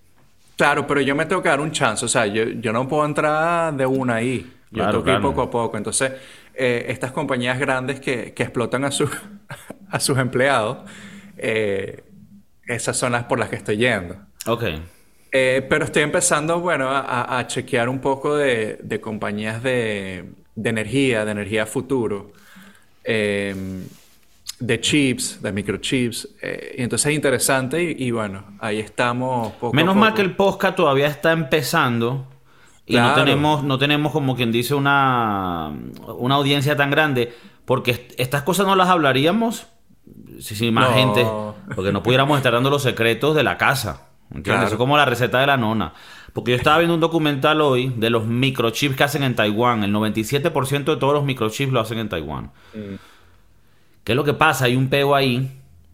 Claro, 0.57 0.87
pero 0.87 1.01
yo 1.01 1.17
me 1.17 1.27
tengo 1.27 1.43
que 1.43 1.49
dar 1.49 1.61
un 1.61 1.73
chance. 1.73 2.05
O 2.05 2.09
sea, 2.09 2.27
yo, 2.27 2.45
yo 2.45 2.73
no 2.73 2.87
puedo 2.87 3.05
entrar 3.05 3.75
de 3.75 3.87
una 3.87 4.17
ahí. 4.17 4.53
Yo 4.71 4.77
Claro, 4.79 4.93
tengo 4.93 5.05
que 5.05 5.11
ir 5.11 5.17
claro. 5.17 5.31
poco 5.31 5.43
a 5.43 5.51
poco. 5.51 5.77
Entonces, 5.77 6.13
eh, 6.55 6.87
estas 6.89 7.11
compañías 7.11 7.59
grandes 7.59 7.99
que, 7.99 8.33
que 8.33 8.45
explotan 8.45 8.85
a, 8.85 8.93
sus 8.93 9.11
a 9.91 9.99
sus 9.99 10.17
empleados, 10.17 10.89
eh, 11.37 12.05
esas 12.67 12.97
son 12.97 13.13
las 13.13 13.25
por 13.25 13.41
las 13.41 13.49
que 13.49 13.57
estoy 13.57 13.79
yendo. 13.79 14.17
Ok. 14.47 14.63
Eh, 15.33 15.67
pero 15.69 15.85
estoy 15.85 16.05
empezando, 16.05 16.61
bueno, 16.61 16.89
a, 16.89 17.01
a- 17.01 17.39
a 17.41 17.47
chequear 17.49 17.89
un 17.89 17.99
poco 18.01 18.37
de, 18.37 18.79
de 18.81 19.01
compañías 19.01 19.61
de, 19.63 20.31
de 20.55 20.71
energía, 20.71 21.25
de 21.25 21.33
energía 21.33 21.67
futuro, 21.67 22.33
eh, 23.05 23.83
de 24.61 24.81
chips, 24.81 25.43
de 25.43 25.53
microchips. 25.53 26.29
eh, 26.43 26.77
y 26.79 26.83
entonces 26.83 27.07
es 27.11 27.15
interesante 27.17 27.83
y, 27.83 28.05
y 28.07 28.11
bueno, 28.11 28.45
ahí 28.61 28.79
estamos 28.79 29.53
poco 29.55 29.75
a 29.75 29.77
Menos 29.77 29.97
mal 29.97 30.15
que 30.15 30.23
el 30.23 30.37
podcast 30.37 30.77
todavía 30.77 31.07
está 31.09 31.33
empezando 31.33 32.27
y 32.87 32.97
no 32.97 33.15
tenemos, 33.15 33.65
no 33.65 33.79
tenemos 33.79 34.13
como 34.13 34.37
quien 34.37 34.53
dice 34.53 34.75
una, 34.75 35.73
una 36.19 36.35
audiencia 36.37 36.77
tan 36.77 36.91
grande, 36.91 37.33
porque 37.65 37.91
est- 37.93 38.13
estas 38.19 38.43
cosas 38.43 38.67
no 38.67 38.77
las 38.77 38.89
hablaríamos 38.89 39.67
si, 40.39 40.55
si 40.55 40.71
más 40.71 40.91
No. 40.91 40.95
gente, 40.97 41.27
porque 41.75 41.93
no 41.93 42.03
pudiéramos 42.03 42.37
estar 42.37 42.53
dando 42.53 42.69
los 42.71 42.83
secretos 42.83 43.35
de 43.35 43.43
la 43.43 43.57
casa. 43.57 44.09
¿Entiendes? 44.27 44.45
Claro. 44.45 44.67
Eso 44.67 44.75
es 44.75 44.79
como 44.79 44.97
la 44.97 45.05
receta 45.05 45.39
de 45.41 45.47
la 45.47 45.57
nona. 45.57 45.93
Porque 46.35 46.51
yo 46.51 46.57
estaba 46.59 46.79
viendo 46.79 46.95
un 46.95 47.01
documental 47.01 47.61
hoy 47.63 47.93
de 47.97 48.11
los 48.11 48.27
microchips 48.27 48.97
que 48.97 49.05
hacen 49.05 49.23
en 49.23 49.35
Taiwán. 49.37 49.83
El 49.85 49.93
97% 49.95 50.85
de 50.93 50.97
todos 50.99 51.15
los 51.15 51.25
microchips 51.25 51.73
lo 51.73 51.81
hacen 51.81 51.99
en 51.99 52.09
Taiwán. 52.11 52.51
¿Qué 54.05 54.13
es 54.13 54.17
lo 54.17 54.25
que 54.25 54.35
pasa? 54.35 54.67
Hay 54.67 54.77
un 54.77 54.89
peo 54.89 55.15
ahí, 55.15 55.51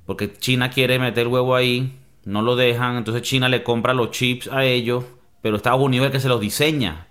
porque 0.06 0.32
China 0.32 0.70
quiere 0.70 0.98
meter 0.98 1.28
huevo 1.28 1.54
ahí, 1.54 1.96
no 2.24 2.42
lo 2.42 2.56
dejan, 2.56 2.96
entonces 2.96 3.22
China 3.22 3.48
le 3.48 3.62
compra 3.62 3.94
los 3.94 4.10
chips 4.10 4.48
a 4.48 4.64
ellos, 4.64 5.04
pero 5.42 5.56
Estados 5.56 5.80
Unidos 5.80 6.06
es 6.06 6.08
el 6.08 6.12
que 6.12 6.20
se 6.20 6.28
los 6.28 6.40
diseña. 6.40 7.06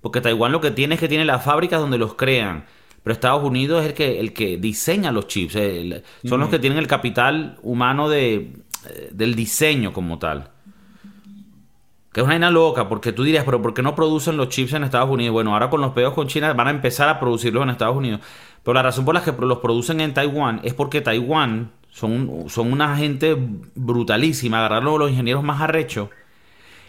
Porque 0.00 0.20
Taiwán 0.20 0.52
lo 0.52 0.60
que 0.60 0.70
tiene 0.70 0.94
es 0.94 1.00
que 1.00 1.08
tiene 1.08 1.24
las 1.24 1.44
fábricas 1.44 1.80
donde 1.80 1.98
los 1.98 2.14
crean, 2.14 2.64
pero 3.02 3.12
Estados 3.12 3.42
Unidos 3.44 3.82
es 3.82 3.88
el 3.88 3.94
que, 3.94 4.20
el 4.20 4.32
que 4.32 4.56
diseña 4.56 5.10
los 5.12 5.26
chips, 5.26 5.56
el- 5.56 6.02
son 6.24 6.38
los 6.40 6.48
que 6.48 6.58
tienen 6.60 6.78
el 6.78 6.86
capital 6.86 7.58
humano 7.62 8.08
de, 8.08 8.52
eh, 8.88 9.08
del 9.12 9.34
diseño 9.34 9.92
como 9.92 10.18
tal. 10.18 10.50
Que 12.12 12.20
es 12.20 12.24
una 12.24 12.34
vaina 12.34 12.50
loca, 12.50 12.88
porque 12.88 13.12
tú 13.12 13.22
dirías, 13.22 13.44
pero 13.44 13.60
¿por 13.60 13.74
qué 13.74 13.82
no 13.82 13.94
producen 13.94 14.36
los 14.36 14.48
chips 14.48 14.72
en 14.72 14.84
Estados 14.84 15.10
Unidos? 15.10 15.32
Bueno, 15.32 15.52
ahora 15.52 15.68
con 15.68 15.80
los 15.80 15.92
peos 15.92 16.14
con 16.14 16.26
China 16.26 16.52
van 16.54 16.68
a 16.68 16.70
empezar 16.70 17.08
a 17.08 17.20
producirlos 17.20 17.62
en 17.62 17.70
Estados 17.70 17.96
Unidos. 17.96 18.20
Pero 18.62 18.74
la 18.74 18.82
razón 18.82 19.04
por 19.04 19.14
la 19.14 19.22
que 19.22 19.32
los 19.32 19.58
producen 19.58 20.00
en 20.00 20.14
Taiwán 20.14 20.60
es 20.64 20.74
porque 20.74 21.00
Taiwán 21.00 21.72
son, 21.90 22.44
son 22.48 22.72
una 22.72 22.96
gente 22.96 23.36
brutalísima, 23.74 24.58
agarraron 24.58 24.94
a 24.94 24.98
los 24.98 25.10
ingenieros 25.10 25.42
más 25.42 25.60
arrechos 25.60 26.08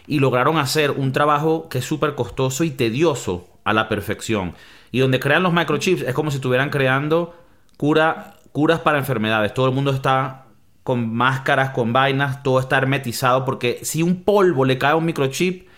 y 0.06 0.18
lograron 0.18 0.58
hacer 0.58 0.90
un 0.90 1.12
trabajo 1.12 1.68
que 1.68 1.78
es 1.78 1.84
súper 1.84 2.14
costoso 2.14 2.64
y 2.64 2.70
tedioso 2.70 3.48
a 3.64 3.72
la 3.72 3.88
perfección. 3.88 4.54
Y 4.90 4.98
donde 4.98 5.20
crean 5.20 5.42
los 5.42 5.52
microchips 5.52 6.02
es 6.02 6.14
como 6.14 6.30
si 6.30 6.38
estuvieran 6.38 6.70
creando 6.70 7.34
cura, 7.76 8.36
curas 8.52 8.80
para 8.80 8.98
enfermedades. 8.98 9.54
Todo 9.54 9.66
el 9.66 9.74
mundo 9.74 9.92
está 9.92 10.46
con 10.82 11.14
máscaras, 11.14 11.70
con 11.70 11.92
vainas, 11.92 12.42
todo 12.42 12.58
está 12.60 12.78
hermetizado 12.78 13.44
porque 13.44 13.80
si 13.82 14.02
un 14.02 14.22
polvo 14.22 14.64
le 14.64 14.78
cae 14.78 14.92
a 14.92 14.96
un 14.96 15.04
microchip, 15.04 15.68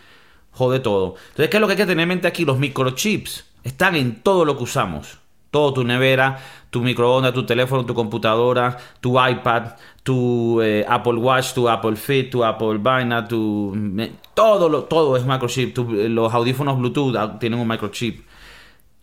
jode 0.52 0.80
todo. 0.80 1.16
Entonces, 1.30 1.48
¿qué 1.48 1.56
es 1.56 1.60
lo 1.60 1.66
que 1.66 1.72
hay 1.72 1.76
que 1.78 1.86
tener 1.86 2.02
en 2.02 2.08
mente 2.08 2.28
aquí? 2.28 2.44
Los 2.44 2.58
microchips 2.58 3.46
están 3.64 3.96
en 3.96 4.22
todo 4.22 4.44
lo 4.44 4.56
que 4.56 4.64
usamos. 4.64 5.18
Todo, 5.50 5.74
tu 5.74 5.84
nevera, 5.84 6.38
tu 6.70 6.80
microondas, 6.80 7.34
tu 7.34 7.44
teléfono, 7.44 7.84
tu 7.84 7.94
computadora, 7.94 8.78
tu 9.00 9.22
iPad, 9.22 9.72
tu 10.02 10.62
eh, 10.62 10.84
Apple 10.88 11.14
Watch, 11.16 11.52
tu 11.52 11.68
Apple 11.68 11.96
Fit, 11.96 12.30
tu 12.30 12.42
Apple 12.42 12.78
Vaina, 12.78 13.28
tu... 13.28 13.72
me- 13.76 14.12
todo, 14.32 14.84
todo 14.84 15.14
es 15.16 15.26
microchip. 15.26 15.74
Tu- 15.74 15.84
los 16.08 16.32
audífonos 16.32 16.78
Bluetooth 16.78 17.14
ah, 17.16 17.38
tienen 17.38 17.60
un 17.60 17.68
microchip. 17.68 18.24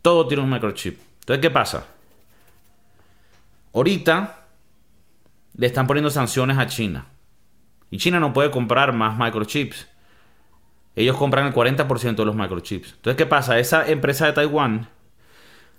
Todo 0.01 0.25
tiene 0.27 0.41
un 0.41 0.49
microchip. 0.49 0.99
Entonces, 1.19 1.41
¿qué 1.41 1.51
pasa? 1.51 1.85
Ahorita 3.73 4.38
le 5.59 5.67
están 5.67 5.87
poniendo 5.87 6.09
sanciones 6.09 6.57
a 6.57 6.67
China. 6.67 7.07
Y 7.91 7.97
China 7.97 8.21
no 8.21 8.31
puede 8.31 8.49
comprar 8.49 8.93
más 8.93 9.17
microchips. 9.17 9.89
Ellos 10.95 11.17
compran 11.17 11.47
el 11.47 11.53
40% 11.53 12.15
de 12.15 12.25
los 12.25 12.33
microchips. 12.33 12.93
Entonces, 12.93 13.17
¿qué 13.17 13.25
pasa? 13.25 13.59
Esa 13.59 13.85
empresa 13.85 14.25
de 14.25 14.31
Taiwán 14.31 14.87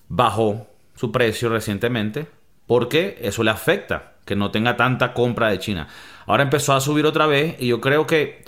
bajó 0.09 0.67
su 0.95 1.11
precio 1.11 1.49
recientemente 1.49 2.27
porque 2.67 3.19
eso 3.23 3.43
le 3.43 3.51
afecta 3.51 4.17
que 4.27 4.37
no 4.37 4.51
tenga 4.51 4.77
tanta 4.77 5.15
compra 5.15 5.49
de 5.49 5.59
China. 5.59 5.89
Ahora 6.27 6.43
empezó 6.43 6.75
a 6.75 6.81
subir 6.83 7.07
otra 7.07 7.27
vez 7.27 7.57
y 7.59 7.69
yo 7.69 7.81
creo 7.81 8.07
que, 8.07 8.45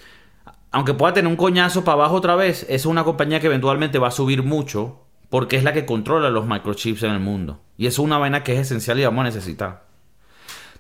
aunque 0.70 0.92
pueda 0.92 1.14
tener 1.14 1.30
un 1.30 1.36
coñazo 1.36 1.82
para 1.82 1.94
abajo 1.94 2.16
otra 2.16 2.36
vez, 2.36 2.66
es 2.68 2.84
una 2.84 3.04
compañía 3.04 3.40
que 3.40 3.46
eventualmente 3.46 3.98
va 3.98 4.08
a 4.08 4.12
subir 4.12 4.42
mucho 4.42 5.06
porque 5.30 5.56
es 5.56 5.64
la 5.64 5.72
que 5.72 5.86
controla 5.86 6.28
los 6.28 6.46
microchips 6.46 7.04
en 7.04 7.12
el 7.12 7.20
mundo. 7.20 7.62
Y 7.78 7.86
eso 7.86 8.02
es 8.02 8.06
una 8.06 8.18
vaina 8.18 8.44
que 8.44 8.52
es 8.52 8.60
esencial 8.60 9.00
y 9.00 9.04
vamos 9.04 9.22
a 9.22 9.28
necesitar. 9.28 9.91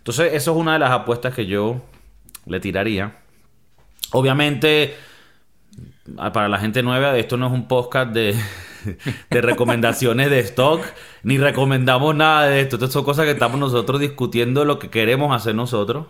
Entonces, 0.02 0.32
eso 0.34 0.50
es 0.50 0.56
una 0.56 0.72
de 0.72 0.80
las 0.80 0.90
apuestas 0.90 1.32
que 1.32 1.46
yo 1.46 1.80
le 2.46 2.58
tiraría. 2.58 3.18
Obviamente, 4.10 4.96
para 6.32 6.48
la 6.48 6.58
gente 6.58 6.82
nueva, 6.82 7.16
esto 7.16 7.36
no 7.36 7.46
es 7.46 7.52
un 7.52 7.68
podcast 7.68 8.12
de, 8.12 8.34
de 9.30 9.40
recomendaciones 9.40 10.28
de 10.28 10.40
stock, 10.40 10.82
ni 11.22 11.38
recomendamos 11.38 12.16
nada 12.16 12.48
de 12.48 12.62
esto. 12.62 12.74
Estas 12.76 12.90
son 12.90 13.04
cosas 13.04 13.26
que 13.26 13.30
estamos 13.30 13.60
nosotros 13.60 14.00
discutiendo 14.00 14.64
lo 14.64 14.80
que 14.80 14.90
queremos 14.90 15.34
hacer 15.36 15.54
nosotros 15.54 16.08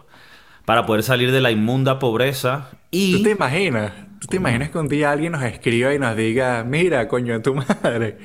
para 0.64 0.86
poder 0.86 1.02
salir 1.02 1.30
de 1.30 1.42
la 1.42 1.50
inmunda 1.50 1.98
pobreza 1.98 2.70
¿Tú 2.70 2.78
y... 2.92 3.22
te 3.22 3.32
imaginas? 3.32 3.92
¿Tú 4.20 4.26
te 4.26 4.36
imaginas 4.36 4.70
que 4.70 4.78
un 4.78 4.88
día 4.88 5.10
alguien 5.10 5.32
nos 5.32 5.42
escriba 5.42 5.92
y 5.92 5.98
nos 5.98 6.16
diga, 6.16 6.64
mira, 6.64 7.08
coño 7.08 7.34
de 7.34 7.40
tu 7.40 7.54
madre, 7.54 8.16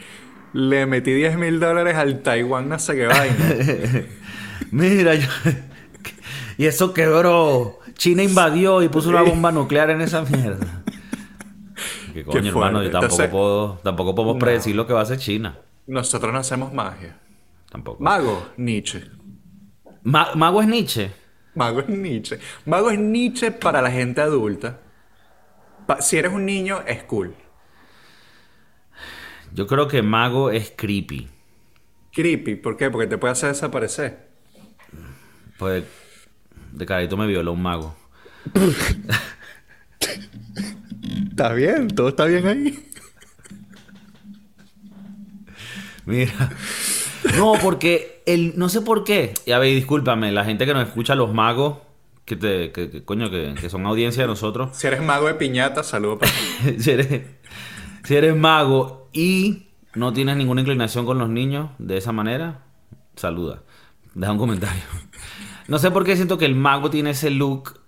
le 0.54 0.86
metí 0.86 1.12
10 1.12 1.38
mil 1.38 1.60
dólares 1.60 1.96
al 1.96 2.22
Taiwán 2.22 2.70
no 2.70 2.80
sé 2.80 2.96
qué 2.96 3.08
vaina? 3.08 3.36
Mira, 4.72 5.16
yo... 5.16 5.28
y 6.58 6.66
eso 6.66 6.94
quebró. 6.94 7.80
China 7.94 8.24
invadió 8.24 8.82
y 8.84 8.90
puso 8.90 9.10
una 9.10 9.22
bomba 9.24 9.52
nuclear 9.52 9.90
en 9.90 10.02
esa 10.02 10.22
mierda. 10.22 10.84
Que 12.14 12.24
coño, 12.24 12.42
Qué 12.42 12.48
hermano, 12.50 12.84
yo 12.84 12.92
tampoco 12.92 13.14
Entonces- 13.14 13.30
puedo, 13.30 13.80
tampoco 13.84 14.16
podemos 14.16 14.36
No. 14.36 14.40
predecir 14.40 14.76
lo 14.76 14.86
que 14.88 14.94
va 14.94 15.00
a 15.02 15.04
hacer 15.04 15.18
China. 15.20 15.58
Nosotros 15.88 16.32
no 16.34 16.40
hacemos 16.40 16.74
magia. 16.74 17.18
Tampoco. 17.72 18.04
Mago, 18.04 18.50
Nietzsche. 18.58 19.04
Ma- 20.04 20.32
Mago 20.36 20.62
es 20.62 20.68
Nietzsche. 20.68 21.12
Mago 21.56 21.80
es 21.82 21.90
Nietzsche. 21.90 22.40
Mago 22.66 22.92
es 22.92 23.00
Nietzsche 23.00 23.52
para 23.52 23.82
la 23.82 23.92
gente 23.92 24.22
adulta. 24.22 24.80
Pa- 25.86 26.02
si 26.02 26.18
eres 26.18 26.32
un 26.34 26.46
niño, 26.46 26.82
es 26.86 27.04
cool. 27.04 27.34
Yo 29.54 29.66
creo 29.68 29.88
que 29.88 30.02
Mago 30.02 30.50
es 30.52 30.72
creepy. 30.76 31.28
Creepy, 32.14 32.56
¿por 32.56 32.78
qué? 32.78 32.90
Porque 32.90 33.08
te 33.08 33.18
puede 33.18 33.32
hacer 33.34 33.50
desaparecer. 33.50 34.27
Pues 35.58 35.84
de 36.72 36.86
carito 36.86 37.18
me 37.18 37.28
violó 37.28 37.54
un 37.54 37.62
mago. 37.62 37.96
Está 41.30 41.54
bien, 41.54 41.88
todo 41.90 42.10
está 42.10 42.26
bien 42.26 42.48
ahí. 42.48 42.90
Mira. 46.06 46.52
No, 47.38 47.54
porque 47.62 48.24
el, 48.26 48.58
no 48.58 48.70
sé 48.70 48.82
por 48.82 49.04
qué. 49.04 49.34
Y 49.46 49.52
a 49.52 49.60
ver, 49.60 49.76
discúlpame, 49.76 50.32
la 50.32 50.46
gente 50.46 50.66
que 50.66 50.74
nos 50.74 50.88
escucha, 50.88 51.14
los 51.14 51.34
magos, 51.34 51.78
que 52.26 52.36
te, 52.36 52.72
que, 52.72 52.90
que, 52.90 53.04
coño, 53.04 53.30
que, 53.30 53.56
que 53.60 53.70
son 53.70 53.86
audiencia 53.86 54.24
de 54.24 54.28
nosotros. 54.28 54.76
Si 54.76 54.88
eres 54.88 55.02
mago 55.02 55.28
de 55.28 55.36
piñata, 55.36 55.84
saludo 55.84 56.20
para 56.20 56.32
ti. 56.32 56.76
si, 56.80 56.92
eres, 56.92 57.22
si 58.04 58.16
eres 58.16 58.36
mago 58.36 59.10
y 59.14 59.68
no 59.94 60.14
tienes 60.14 60.38
ninguna 60.38 60.62
inclinación 60.62 61.06
con 61.06 61.18
los 61.18 61.30
niños 61.30 61.70
de 61.78 61.98
esa 61.98 62.12
manera, 62.12 62.64
saluda. 63.16 63.62
Deja 64.14 64.32
un 64.32 64.40
comentario. 64.40 64.84
No 65.68 65.80
sé 65.80 65.92
por 65.92 66.06
qué 66.06 66.16
siento 66.16 66.38
que 66.38 66.46
el 66.46 66.56
mago 66.56 66.90
tiene 66.90 67.12
ese 67.12 67.30
look 67.30 67.80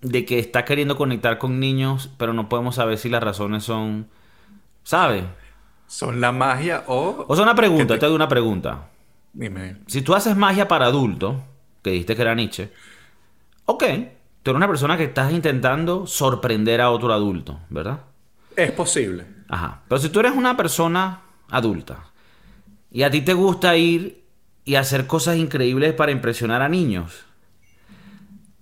de 0.00 0.24
que 0.24 0.38
está 0.38 0.64
queriendo 0.64 0.96
conectar 0.96 1.38
con 1.38 1.60
niños, 1.60 2.10
pero 2.16 2.32
no 2.32 2.48
podemos 2.48 2.76
saber 2.76 2.98
si 2.98 3.08
las 3.08 3.22
razones 3.22 3.64
son. 3.64 4.08
¿Sabes? 4.82 5.24
Son 5.86 6.20
la 6.20 6.32
magia 6.32 6.84
o... 6.86 7.24
O 7.28 7.34
sea, 7.34 7.44
una 7.44 7.54
pregunta, 7.54 7.98
te 7.98 8.06
doy 8.06 8.14
una 8.14 8.28
pregunta. 8.28 8.88
Dime. 9.32 9.76
Si 9.86 10.02
tú 10.02 10.14
haces 10.14 10.36
magia 10.36 10.68
para 10.68 10.86
adultos, 10.86 11.36
que 11.82 11.90
dijiste 11.90 12.16
que 12.16 12.22
era 12.22 12.34
Nietzsche, 12.34 12.72
ok, 13.66 13.84
tú 14.42 14.50
eres 14.50 14.56
una 14.56 14.68
persona 14.68 14.96
que 14.96 15.04
estás 15.04 15.32
intentando 15.32 16.06
sorprender 16.06 16.80
a 16.80 16.90
otro 16.90 17.12
adulto, 17.12 17.60
¿verdad? 17.68 18.00
Es 18.56 18.72
posible. 18.72 19.26
Ajá. 19.48 19.82
Pero 19.88 20.00
si 20.00 20.08
tú 20.08 20.20
eres 20.20 20.32
una 20.32 20.56
persona 20.56 21.20
adulta 21.50 22.10
y 22.90 23.02
a 23.02 23.10
ti 23.10 23.20
te 23.22 23.34
gusta 23.34 23.76
ir 23.76 24.24
y 24.68 24.76
hacer 24.76 25.06
cosas 25.06 25.38
increíbles 25.38 25.94
para 25.94 26.12
impresionar 26.12 26.60
a 26.60 26.68
niños, 26.68 27.24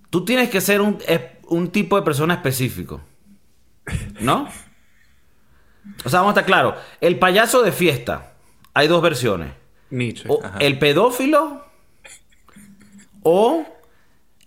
tú 0.09 0.23
tienes 0.23 0.49
que 0.49 0.61
ser 0.61 0.79
un, 0.79 0.99
un 1.49 1.67
tipo 1.69 1.97
de 1.97 2.03
persona 2.03 2.35
específico. 2.35 3.01
¿No? 4.21 4.47
O 6.05 6.09
sea, 6.09 6.21
vamos 6.21 6.29
a 6.29 6.39
estar 6.39 6.45
claros. 6.45 6.75
El 7.01 7.19
payaso 7.19 7.61
de 7.61 7.73
fiesta, 7.73 8.31
hay 8.73 8.87
dos 8.87 9.01
versiones. 9.01 9.49
Nietzsche. 9.89 10.23
O 10.29 10.39
ajá. 10.41 10.57
el 10.59 10.79
pedófilo 10.79 11.65
o 13.23 13.65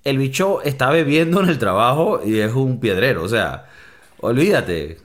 el 0.02 0.16
bicho 0.16 0.62
está 0.62 0.88
bebiendo 0.88 1.42
en 1.42 1.50
el 1.50 1.58
trabajo 1.58 2.22
y 2.24 2.38
es 2.38 2.54
un 2.54 2.80
piedrero. 2.80 3.22
O 3.22 3.28
sea, 3.28 3.66
olvídate. 4.20 4.96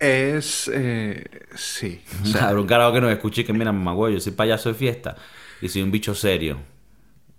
Es... 0.00 0.68
eh, 0.74 1.24
sí. 1.54 2.02
O 2.24 2.26
sea, 2.26 2.48
habrá 2.48 2.60
un 2.60 2.66
carajo 2.66 2.92
que 2.92 3.00
nos 3.02 3.12
escuche 3.12 3.42
y 3.42 3.44
que 3.44 3.52
mira, 3.52 3.70
mamá, 3.70 3.92
güey, 3.92 4.14
yo 4.14 4.20
soy 4.20 4.32
payaso 4.32 4.70
de 4.70 4.74
fiesta 4.74 5.16
y 5.60 5.68
soy 5.68 5.82
un 5.82 5.90
bicho 5.90 6.14
serio. 6.14 6.58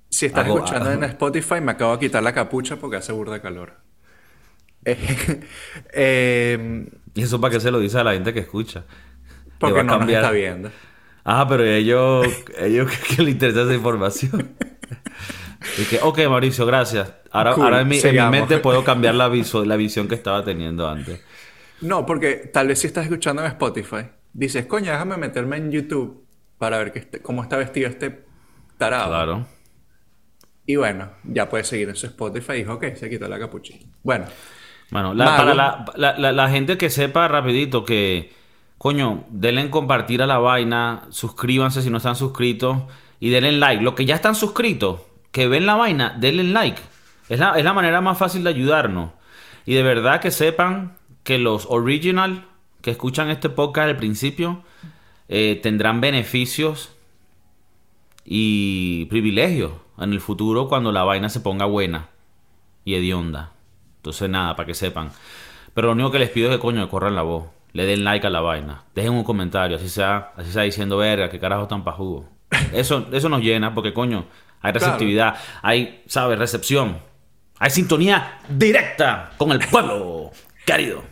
Si 0.09 0.25
estás 0.25 0.45
Hago- 0.45 0.57
escuchando 0.59 0.91
en 0.91 1.03
Spotify, 1.03 1.61
me 1.61 1.71
acabo 1.73 1.93
de 1.97 1.99
quitar 2.07 2.23
la 2.23 2.33
capucha 2.33 2.77
porque 2.77 2.97
hace 2.97 3.11
burda 3.11 3.33
de 3.33 3.41
calor. 3.41 3.73
Eh, 4.85 5.41
eh, 5.93 6.87
Y 7.13 7.21
eso 7.21 7.41
para 7.41 7.53
qué 7.53 7.59
se 7.59 7.71
lo 7.71 7.79
dice 7.79 7.99
a 7.99 8.03
la 8.03 8.13
gente 8.13 8.33
que 8.33 8.39
escucha. 8.41 8.85
Porque 9.59 9.73
va 9.73 9.81
a 9.81 9.83
no 9.83 9.91
nos 9.93 9.99
cambiar. 9.99 10.23
está 10.23 10.31
viendo. 10.33 10.71
Ah, 11.25 11.45
pero 11.49 11.65
ellos, 11.65 12.25
ellos 12.57 12.89
que 13.15 13.21
les 13.23 13.33
interesa 13.33 13.63
esa 13.63 13.73
información. 13.73 14.55
Y 15.79 15.83
que, 15.85 15.99
ok, 16.01 16.19
Mauricio, 16.29 16.65
gracias. 16.65 17.11
Ahora, 17.31 17.53
Cool, 17.53 17.63
ahora 17.65 17.81
en, 17.81 17.87
mi, 17.87 17.97
en 17.99 18.15
mi 18.15 18.29
mente 18.29 18.59
puedo 18.59 18.83
cambiar 18.83 19.15
la, 19.15 19.27
viso- 19.27 19.65
la 19.65 19.75
visión 19.75 20.07
que 20.07 20.15
estaba 20.15 20.45
teniendo 20.45 20.87
antes. 20.87 21.19
No, 21.81 22.05
porque 22.05 22.49
tal 22.53 22.67
vez 22.67 22.79
si 22.79 22.87
estás 22.87 23.05
escuchando 23.05 23.41
en 23.43 23.49
Spotify, 23.49 24.07
dices, 24.33 24.65
coño, 24.67 24.91
déjame 24.91 25.17
meterme 25.17 25.57
en 25.57 25.71
YouTube 25.71 26.26
para 26.57 26.77
ver 26.77 26.91
que 26.91 26.99
este- 26.99 27.21
cómo 27.21 27.43
está 27.43 27.57
vestido 27.57 27.87
este 27.89 28.25
tarado. 28.77 29.09
Claro. 29.09 29.47
Y 30.65 30.75
bueno, 30.75 31.09
ya 31.23 31.49
puedes 31.49 31.67
seguir 31.67 31.87
en 31.89 31.95
su 31.95 32.07
Spotify 32.07 32.53
y 32.53 32.57
dijo, 32.57 32.73
ok, 32.73 32.85
se 32.95 33.09
quitó 33.09 33.27
la 33.27 33.39
capuchita. 33.39 33.85
Bueno, 34.03 34.25
Bueno, 34.91 35.13
la- 35.13 35.37
para 35.37 35.53
la, 35.53 35.85
la- 35.95 36.17
la- 36.17 36.31
la 36.31 36.49
gente 36.49 36.77
que 36.77 36.89
sepa 36.89 37.27
rapidito 37.27 37.85
que, 37.85 38.33
coño, 38.77 39.25
denle 39.29 39.61
en 39.61 39.69
compartir 39.69 40.21
a 40.21 40.27
la 40.27 40.37
vaina, 40.39 41.03
suscríbanse 41.09 41.81
si 41.81 41.89
no 41.89 41.97
están 41.97 42.15
suscritos 42.15 42.83
y 43.19 43.29
denle 43.29 43.53
like. 43.53 43.83
Los 43.83 43.93
que 43.95 44.05
ya 44.05 44.15
están 44.15 44.35
suscritos, 44.35 45.01
que 45.31 45.47
ven 45.47 45.65
la 45.65 45.75
vaina, 45.75 46.15
denle 46.19 46.43
like. 46.43 46.81
Es 47.29 47.39
la, 47.39 47.57
es 47.57 47.63
la 47.63 47.73
manera 47.73 47.99
más 48.01 48.17
fácil 48.17 48.43
de 48.43 48.49
ayudarnos. 48.49 49.11
Y 49.65 49.73
de 49.73 49.83
verdad 49.83 50.21
que 50.21 50.31
sepan 50.31 50.95
que 51.23 51.37
los 51.37 51.65
original 51.69 52.45
que 52.81 52.91
escuchan 52.91 53.29
este 53.29 53.49
podcast 53.49 53.89
al 53.89 53.97
principio 53.97 54.63
eh, 55.29 55.59
tendrán 55.61 56.01
beneficios 56.01 56.95
y 58.23 59.05
privilegios 59.05 59.71
en 59.97 60.13
el 60.13 60.19
futuro 60.19 60.67
cuando 60.67 60.91
la 60.91 61.03
vaina 61.03 61.29
se 61.29 61.39
ponga 61.39 61.65
buena 61.65 62.09
y 62.85 62.95
hedionda. 62.95 63.51
Entonces, 63.97 64.29
nada, 64.29 64.55
para 64.55 64.67
que 64.67 64.73
sepan. 64.73 65.11
Pero 65.73 65.87
lo 65.87 65.93
único 65.93 66.11
que 66.11 66.19
les 66.19 66.29
pido 66.29 66.49
es 66.49 66.55
que, 66.55 66.61
coño, 66.61 66.83
que 66.85 66.89
corran 66.89 67.15
la 67.15 67.21
voz. 67.21 67.45
Le 67.73 67.85
den 67.85 68.03
like 68.03 68.25
a 68.25 68.29
la 68.29 68.41
vaina. 68.41 68.83
Dejen 68.95 69.13
un 69.13 69.23
comentario, 69.23 69.77
así 69.77 69.89
sea, 69.89 70.31
así 70.35 70.51
sea 70.51 70.63
diciendo, 70.63 70.97
verga, 70.97 71.29
qué 71.29 71.39
carajo 71.39 71.67
tan 71.67 71.83
pajugo. 71.83 72.25
Eso, 72.73 73.07
eso 73.11 73.27
nos 73.27 73.41
llena 73.41 73.73
porque, 73.73 73.93
coño, 73.93 74.25
hay 74.61 74.71
receptividad, 74.71 75.35
hay, 75.61 76.01
¿sabes? 76.07 76.39
Recepción. 76.39 76.97
Hay 77.59 77.69
sintonía 77.69 78.39
directa 78.49 79.31
con 79.37 79.51
el 79.51 79.59
pueblo 79.59 80.31
querido. 80.65 81.03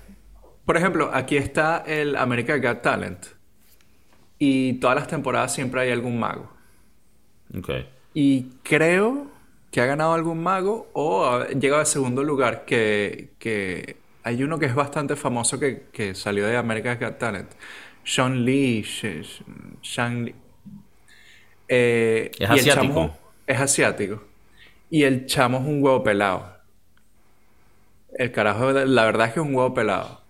por 0.66 0.78
ejemplo, 0.78 1.10
aquí 1.14 1.38
está 1.38 1.84
el 1.86 2.16
America 2.16 2.58
Got 2.58 2.82
Talent. 2.82 3.35
Y 4.40 4.74
todas 4.80 4.96
las 4.96 5.08
temporadas 5.08 5.54
siempre 5.54 5.82
hay 5.82 5.92
algún 5.92 6.20
mago. 6.20 6.50
Ok. 7.58 7.70
Y 8.14 8.44
creo 8.64 9.28
que 9.72 9.82
ha 9.82 9.86
ganado 9.86 10.14
algún 10.14 10.42
mago 10.42 10.90
o 10.94 11.26
ha 11.26 11.48
llegado 11.50 11.82
al 11.82 11.86
segundo 11.88 12.24
lugar. 12.24 12.66
Que, 12.66 13.34
que 13.40 13.98
hay 14.24 14.44
uno 14.44 14.58
que 14.60 14.66
es 14.68 14.76
bastante 14.76 15.16
famoso 15.16 15.60
que, 15.60 15.88
que 15.92 16.16
salió 16.16 16.48
de 16.48 16.58
America's 16.58 17.00
Got 17.00 17.18
Talent. 17.18 17.52
Sean 18.04 18.46
Lee. 18.46 18.84
Sh- 18.84 19.22
Sh- 19.24 19.44
Sean 19.82 20.26
Lee. 20.26 20.36
Eh, 21.68 22.32
Es 22.40 22.50
asiático. 22.50 22.94
chamo 22.94 23.18
es 23.48 23.60
asiático. 23.60 24.24
Y 24.90 25.04
el 25.04 25.26
chamo 25.28 25.60
es 25.60 25.66
un 25.66 25.84
huevo 25.84 26.04
pelado. 26.04 26.58
El 28.18 28.32
carajo, 28.32 28.72
la 28.72 29.06
verdad 29.06 29.28
es 29.28 29.34
que 29.34 29.40
es 29.42 29.46
un 29.46 29.54
huevo 29.56 29.74
pelado. 29.76 30.22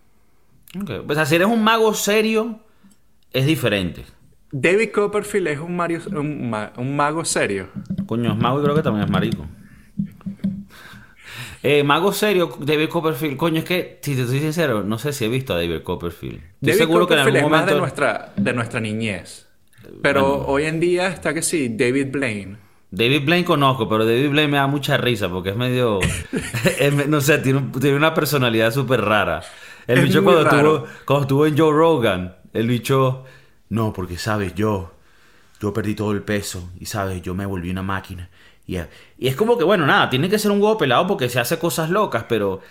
Ok. 0.79 1.05
O 1.07 1.13
sea, 1.13 1.25
si 1.25 1.35
eres 1.35 1.47
un 1.47 1.63
mago 1.63 1.93
serio, 1.93 2.59
es 3.35 3.45
diferente. 3.45 4.03
David 4.51 4.89
Copperfield 4.93 5.47
es 5.47 5.59
un, 5.59 5.75
Mario, 5.75 5.99
un, 6.11 6.49
ma- 6.49 6.71
un 6.77 6.95
mago 6.95 7.25
serio. 7.25 7.67
Coño, 8.05 8.31
es 8.31 8.37
mago 8.37 8.59
y 8.59 8.63
creo 8.63 8.75
que 8.75 8.81
también 8.81 9.05
es 9.05 9.11
marico. 9.11 9.45
Eh, 11.63 11.83
mago 11.83 12.13
serio, 12.13 12.55
David 12.59 12.89
Copperfield. 12.89 13.37
Coño, 13.37 13.59
es 13.59 13.65
que, 13.65 13.99
si 14.01 14.15
te 14.15 14.25
soy 14.25 14.39
sincero, 14.39 14.83
no 14.83 14.99
sé 14.99 15.13
si 15.13 15.25
he 15.25 15.29
visto 15.29 15.53
a 15.53 15.57
David 15.57 15.81
Copperfield. 15.81 16.35
Estoy 16.35 16.51
David 16.61 16.77
seguro 16.77 17.07
que 17.07 17.13
en 17.15 17.19
Copperfield 17.19 17.37
algún 17.43 17.53
es 17.53 17.59
más 17.61 17.69
de 17.73 17.79
nuestra, 17.79 18.33
de 18.37 18.53
nuestra 18.53 18.79
niñez. 18.79 19.47
Pero 20.01 20.21
Bueno. 20.37 20.45
hoy 20.47 20.63
en 20.65 20.79
día 20.79 21.07
está 21.07 21.33
que 21.33 21.41
sí, 21.41 21.69
David 21.75 22.07
Blaine. 22.11 22.57
David 22.91 23.25
Blaine 23.25 23.45
conozco, 23.45 23.89
pero 23.89 24.05
David 24.05 24.29
Blaine 24.29 24.51
me 24.51 24.57
da 24.57 24.67
mucha 24.67 24.95
risa 24.97 25.27
porque 25.29 25.49
es 25.49 25.55
medio. 25.55 25.99
es 26.79 27.07
no 27.07 27.19
sé, 27.19 27.39
tiene, 27.39 27.59
un- 27.59 27.71
tiene 27.71 27.97
una 27.97 28.13
personalidad 28.13 28.71
súper 28.71 29.01
rara. 29.01 29.41
El 29.87 30.01
bicho 30.01 30.23
cuando 30.23 30.43
estuvo, 30.43 30.85
cuando 31.05 31.21
estuvo 31.23 31.45
en 31.47 31.57
Joe 31.57 31.71
Rogan, 31.71 32.35
el 32.57 32.67
bicho. 32.67 33.23
No, 33.69 33.93
porque 33.93 34.17
sabes, 34.17 34.53
yo. 34.55 34.91
Yo 35.61 35.73
perdí 35.73 35.95
todo 35.95 36.11
el 36.11 36.21
peso 36.23 36.71
y 36.79 36.85
sabes, 36.85 37.21
yo 37.21 37.33
me 37.35 37.45
volví 37.45 37.69
una 37.71 37.83
máquina. 37.83 38.29
Y, 38.67 38.77
y 39.17 39.27
es 39.27 39.35
como 39.35 39.57
que, 39.57 39.63
bueno, 39.63 39.85
nada, 39.85 40.09
tiene 40.09 40.29
que 40.29 40.39
ser 40.39 40.51
un 40.51 40.61
huevo 40.61 40.77
pelado 40.77 41.07
porque 41.07 41.29
se 41.29 41.39
hace 41.39 41.57
cosas 41.59 41.89
locas, 41.89 42.25
pero. 42.29 42.61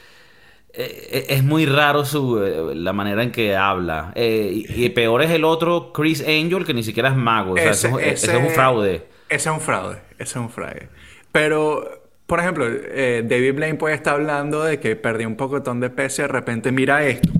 eh, 0.72 1.26
es 1.30 1.44
muy 1.44 1.66
raro 1.66 2.04
su, 2.04 2.42
eh, 2.42 2.74
la 2.74 2.92
manera 2.92 3.22
en 3.22 3.32
que 3.32 3.56
habla. 3.56 4.12
Eh, 4.14 4.64
y, 4.68 4.84
y 4.84 4.90
peor 4.90 5.22
es 5.22 5.30
el 5.30 5.44
otro, 5.44 5.92
Chris 5.92 6.20
Angel, 6.22 6.64
que 6.64 6.74
ni 6.74 6.82
siquiera 6.82 7.10
es 7.10 7.16
mago. 7.16 7.56
O 7.56 7.58
sea, 7.58 7.72
ese, 7.72 7.88
es 7.88 7.92
un- 7.94 8.00
ese 8.00 8.26
es 8.32 8.38
un 8.38 8.50
fraude. 8.50 9.06
Ese 9.28 9.48
es 9.48 9.54
un 9.54 9.60
fraude. 9.60 9.98
Ese 10.18 10.22
es 10.22 10.36
un 10.36 10.50
fraude. 10.50 10.88
Pero, 11.32 12.02
por 12.26 12.40
ejemplo, 12.40 12.66
eh, 12.68 13.24
David 13.26 13.54
Blaine 13.54 13.78
puede 13.78 13.94
estar 13.94 14.14
hablando 14.14 14.62
de 14.64 14.80
que 14.80 14.96
perdió 14.96 15.28
un 15.28 15.36
pocotón 15.36 15.80
de 15.80 15.90
peso 15.90 16.22
y 16.22 16.24
de 16.24 16.28
repente 16.28 16.72
mira 16.72 17.04
esto. 17.06 17.30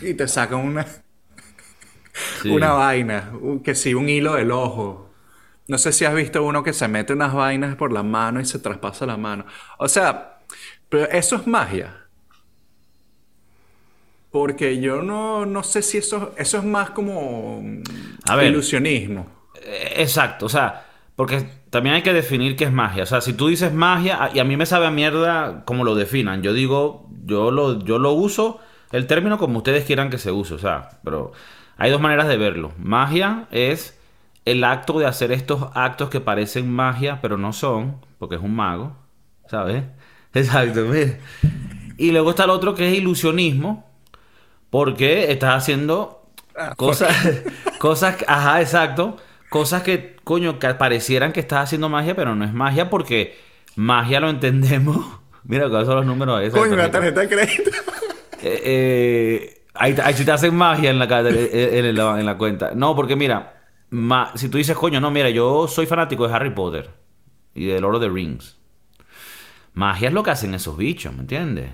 Y 0.00 0.14
te 0.14 0.26
saca 0.28 0.56
una, 0.56 0.86
Sí. 2.42 2.50
una 2.50 2.72
vaina. 2.72 3.32
que 3.64 3.74
sí, 3.74 3.94
un 3.94 4.08
hilo 4.08 4.34
del 4.34 4.50
ojo. 4.52 5.10
No 5.68 5.78
sé 5.78 5.92
si 5.92 6.04
has 6.04 6.14
visto 6.14 6.42
uno 6.42 6.62
que 6.62 6.72
se 6.72 6.88
mete 6.88 7.12
unas 7.12 7.32
vainas 7.34 7.76
por 7.76 7.92
la 7.92 8.02
mano 8.02 8.40
y 8.40 8.44
se 8.44 8.58
traspasa 8.58 9.06
la 9.06 9.16
mano. 9.16 9.46
O 9.78 9.88
sea, 9.88 10.40
pero 10.88 11.08
eso 11.10 11.36
es 11.36 11.46
magia. 11.46 11.98
Porque 14.30 14.80
yo 14.80 15.02
no, 15.02 15.44
no 15.44 15.62
sé 15.62 15.82
si 15.82 15.98
eso, 15.98 16.32
eso 16.38 16.58
es 16.58 16.64
más 16.64 16.90
como 16.90 17.60
mm, 17.62 17.82
A 18.28 18.36
ver. 18.36 18.46
ilusionismo. 18.50 19.26
Eh, 19.62 19.94
Exacto, 19.98 20.46
o 20.46 20.48
sea, 20.48 20.86
porque 21.16 21.44
también 21.70 21.94
hay 21.96 22.02
que 22.02 22.14
definir 22.14 22.56
qué 22.56 22.64
es 22.64 22.72
magia. 22.72 23.02
O 23.02 23.06
sea, 23.06 23.20
si 23.20 23.34
tú 23.34 23.48
dices 23.48 23.72
magia, 23.74 24.30
y 24.32 24.38
a 24.38 24.44
mí 24.44 24.56
me 24.56 24.64
sabe 24.66 24.86
a 24.86 24.90
mierda 24.90 25.64
como 25.66 25.84
lo 25.84 25.94
definan. 25.94 26.42
Yo 26.42 26.54
digo, 26.54 27.10
yo 27.24 27.50
lo, 27.50 27.80
yo 27.84 27.98
lo 27.98 28.12
uso, 28.12 28.58
el 28.90 29.06
término 29.06 29.36
como 29.38 29.58
ustedes 29.58 29.84
quieran 29.84 30.08
que 30.08 30.18
se 30.18 30.30
use. 30.32 30.54
O 30.54 30.58
sea, 30.58 30.98
pero 31.04 31.32
hay 31.76 31.90
dos 31.90 32.00
maneras 32.00 32.28
de 32.28 32.36
verlo. 32.36 32.72
Magia 32.78 33.46
es 33.50 33.98
el 34.44 34.64
acto 34.64 34.98
de 34.98 35.06
hacer 35.06 35.32
estos 35.32 35.68
actos 35.74 36.10
que 36.10 36.20
parecen 36.20 36.70
magia, 36.70 37.20
pero 37.20 37.36
no 37.36 37.52
son, 37.52 37.96
porque 38.18 38.36
es 38.36 38.42
un 38.42 38.54
mago, 38.54 38.96
¿sabes? 39.48 39.84
Exacto, 40.34 40.84
mira. 40.86 41.18
Y 41.96 42.10
luego 42.10 42.30
está 42.30 42.44
el 42.44 42.50
otro 42.50 42.74
que 42.74 42.90
es 42.90 42.98
ilusionismo, 42.98 43.88
porque 44.70 45.30
estás 45.30 45.54
haciendo 45.54 46.26
cosas, 46.76 47.14
cosas, 47.78 48.16
ajá, 48.26 48.60
exacto, 48.60 49.18
cosas 49.50 49.82
que, 49.82 50.16
coño, 50.24 50.58
que 50.58 50.74
parecieran 50.74 51.32
que 51.32 51.40
estás 51.40 51.64
haciendo 51.64 51.88
magia, 51.88 52.16
pero 52.16 52.34
no 52.34 52.44
es 52.44 52.52
magia 52.52 52.90
porque 52.90 53.38
magia 53.76 54.20
lo 54.20 54.30
entendemos. 54.30 55.04
Mira, 55.44 55.68
¿cuáles 55.68 55.86
son 55.86 55.96
los 55.96 56.06
números? 56.06 56.50
Coño, 56.50 56.74
una 56.74 56.90
tarjeta 56.90 57.20
de 57.20 57.28
crédito. 57.28 57.70
Eh, 58.42 58.62
eh, 58.64 59.61
ahí, 59.74 59.96
ahí 60.02 60.14
sí 60.14 60.24
te 60.24 60.32
hacen 60.32 60.54
magia 60.54 60.90
en 60.90 60.98
la, 60.98 61.04
en, 61.04 61.96
la, 61.96 62.20
en 62.20 62.26
la 62.26 62.38
cuenta. 62.38 62.72
No, 62.74 62.94
porque 62.96 63.16
mira, 63.16 63.62
ma- 63.90 64.32
si 64.36 64.48
tú 64.48 64.58
dices, 64.58 64.76
coño, 64.76 65.00
no, 65.00 65.10
mira, 65.10 65.30
yo 65.30 65.68
soy 65.68 65.86
fanático 65.86 66.26
de 66.28 66.34
Harry 66.34 66.50
Potter 66.50 66.90
y 67.54 67.66
de 67.66 67.80
Lord 67.80 67.96
of 67.96 68.02
the 68.02 68.08
Rings. 68.08 68.58
Magia 69.74 70.08
es 70.08 70.14
lo 70.14 70.22
que 70.22 70.30
hacen 70.30 70.54
esos 70.54 70.76
bichos, 70.76 71.14
¿me 71.14 71.20
entiendes? 71.20 71.70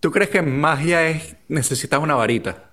¿Tú 0.00 0.10
crees 0.10 0.30
que 0.30 0.42
magia 0.42 1.06
es 1.08 1.36
necesitas 1.48 2.00
una 2.00 2.14
varita? 2.14 2.70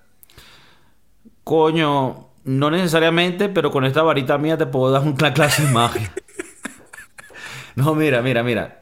Coño, 1.44 2.28
no 2.44 2.70
necesariamente, 2.70 3.48
pero 3.48 3.70
con 3.70 3.84
esta 3.84 4.02
varita 4.02 4.38
mía 4.38 4.56
te 4.58 4.66
puedo 4.66 4.92
dar 4.92 5.02
una 5.02 5.32
clase 5.34 5.64
de 5.66 5.72
magia. 5.72 6.12
No, 7.74 7.94
mira, 7.94 8.22
mira, 8.22 8.42
mira. 8.42 8.78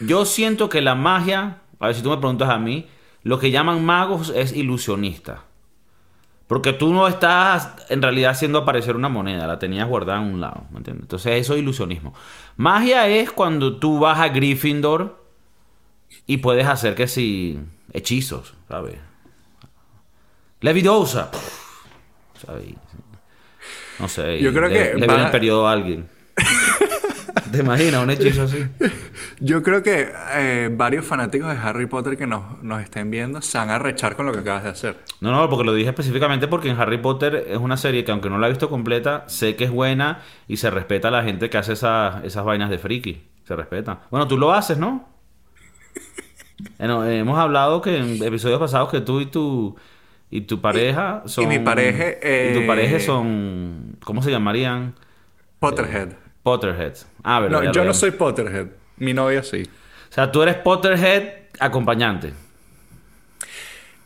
Yo 0.00 0.24
siento 0.24 0.68
que 0.68 0.80
la 0.82 0.94
magia, 0.94 1.58
a 1.80 1.86
ver 1.86 1.94
si 1.96 2.02
tú 2.02 2.10
me 2.10 2.18
preguntas 2.18 2.48
a 2.50 2.58
mí, 2.58 2.88
lo 3.22 3.38
que 3.38 3.50
llaman 3.50 3.84
magos 3.84 4.32
es 4.34 4.52
ilusionista. 4.52 5.44
Porque 6.46 6.72
tú 6.72 6.94
no 6.94 7.06
estás 7.08 7.74
en 7.90 8.00
realidad 8.00 8.30
haciendo 8.30 8.58
aparecer 8.60 8.96
una 8.96 9.10
moneda, 9.10 9.46
la 9.46 9.58
tenías 9.58 9.86
guardada 9.86 10.20
en 10.22 10.32
un 10.34 10.40
lado, 10.40 10.64
¿me 10.70 10.78
entiendes? 10.78 11.02
Entonces 11.04 11.32
eso 11.40 11.52
es 11.54 11.60
ilusionismo. 11.60 12.14
Magia 12.56 13.06
es 13.06 13.30
cuando 13.30 13.76
tú 13.78 13.98
vas 13.98 14.18
a 14.18 14.28
Gryffindor 14.28 15.22
y 16.26 16.38
puedes 16.38 16.66
hacer 16.66 16.94
que 16.94 17.06
si 17.06 17.58
hechizos, 17.92 18.54
¿sabes? 18.68 18.96
Leviosa. 20.60 21.30
¿sabes? 22.44 22.66
No 23.98 24.08
sé. 24.08 24.40
Yo 24.40 24.52
creo 24.52 24.68
le- 24.68 24.74
que 24.74 24.94
le 24.94 25.06
va- 25.06 25.14
viene 25.14 25.24
el 25.26 25.30
periodo 25.32 25.68
a 25.68 25.72
alguien. 25.72 26.08
¿Te 27.52 27.58
imaginas 27.58 28.02
un 28.02 28.10
hechizo 28.10 28.42
así? 28.42 28.66
Yo 29.40 29.62
creo 29.62 29.82
que 29.82 30.08
eh, 30.34 30.70
varios 30.72 31.04
fanáticos 31.04 31.48
de 31.48 31.56
Harry 31.56 31.86
Potter 31.86 32.16
que 32.16 32.26
nos, 32.26 32.62
nos 32.62 32.82
estén 32.82 33.10
viendo 33.10 33.40
se 33.42 33.58
van 33.58 33.70
a 33.70 33.78
rechar 33.78 34.16
con 34.16 34.26
lo 34.26 34.32
que 34.32 34.40
acabas 34.40 34.64
de 34.64 34.70
hacer. 34.70 34.96
No, 35.20 35.32
no, 35.32 35.48
porque 35.48 35.64
lo 35.64 35.74
dije 35.74 35.90
específicamente 35.90 36.48
porque 36.48 36.68
en 36.68 36.78
Harry 36.78 36.98
Potter 36.98 37.46
es 37.48 37.58
una 37.58 37.76
serie 37.76 38.04
que 38.04 38.12
aunque 38.12 38.30
no 38.30 38.38
la 38.38 38.46
he 38.46 38.50
visto 38.50 38.68
completa, 38.68 39.24
sé 39.26 39.56
que 39.56 39.64
es 39.64 39.70
buena 39.70 40.22
y 40.46 40.56
se 40.56 40.70
respeta 40.70 41.08
a 41.08 41.10
la 41.10 41.22
gente 41.22 41.50
que 41.50 41.58
hace 41.58 41.72
esas, 41.72 42.24
esas 42.24 42.44
vainas 42.44 42.70
de 42.70 42.78
friki. 42.78 43.22
Se 43.44 43.56
respeta. 43.56 44.00
Bueno, 44.10 44.28
tú 44.28 44.36
lo 44.36 44.52
haces, 44.52 44.78
¿no? 44.78 45.08
Bueno, 46.76 47.04
eh, 47.04 47.18
hemos 47.20 47.38
hablado 47.38 47.80
que 47.80 47.96
en 47.96 48.20
episodios 48.20 48.58
pasados 48.58 48.90
que 48.90 49.00
tú 49.00 49.20
y 49.20 49.26
tu 49.26 49.76
y 50.28 50.40
tu 50.40 50.60
pareja 50.60 51.22
son 51.26 51.46
mi 51.46 51.60
pareja, 51.60 52.08
y 52.08 52.52
tu 52.52 52.60
eh, 52.60 52.64
pareja 52.66 52.98
son 52.98 53.96
¿cómo 54.02 54.22
se 54.22 54.32
llamarían? 54.32 54.94
Potterhead. 55.60 56.27
Potterheads. 56.48 57.06
Ah, 57.22 57.40
verdad. 57.40 57.62
no, 57.64 57.72
yo 57.72 57.84
no 57.84 57.92
soy 57.94 58.10
Potterhead. 58.12 58.66
Mi 58.96 59.12
novia 59.12 59.42
sí. 59.42 59.62
O 60.10 60.12
sea, 60.12 60.32
tú 60.32 60.42
eres 60.42 60.56
Potterhead 60.56 61.22
acompañante. 61.60 62.32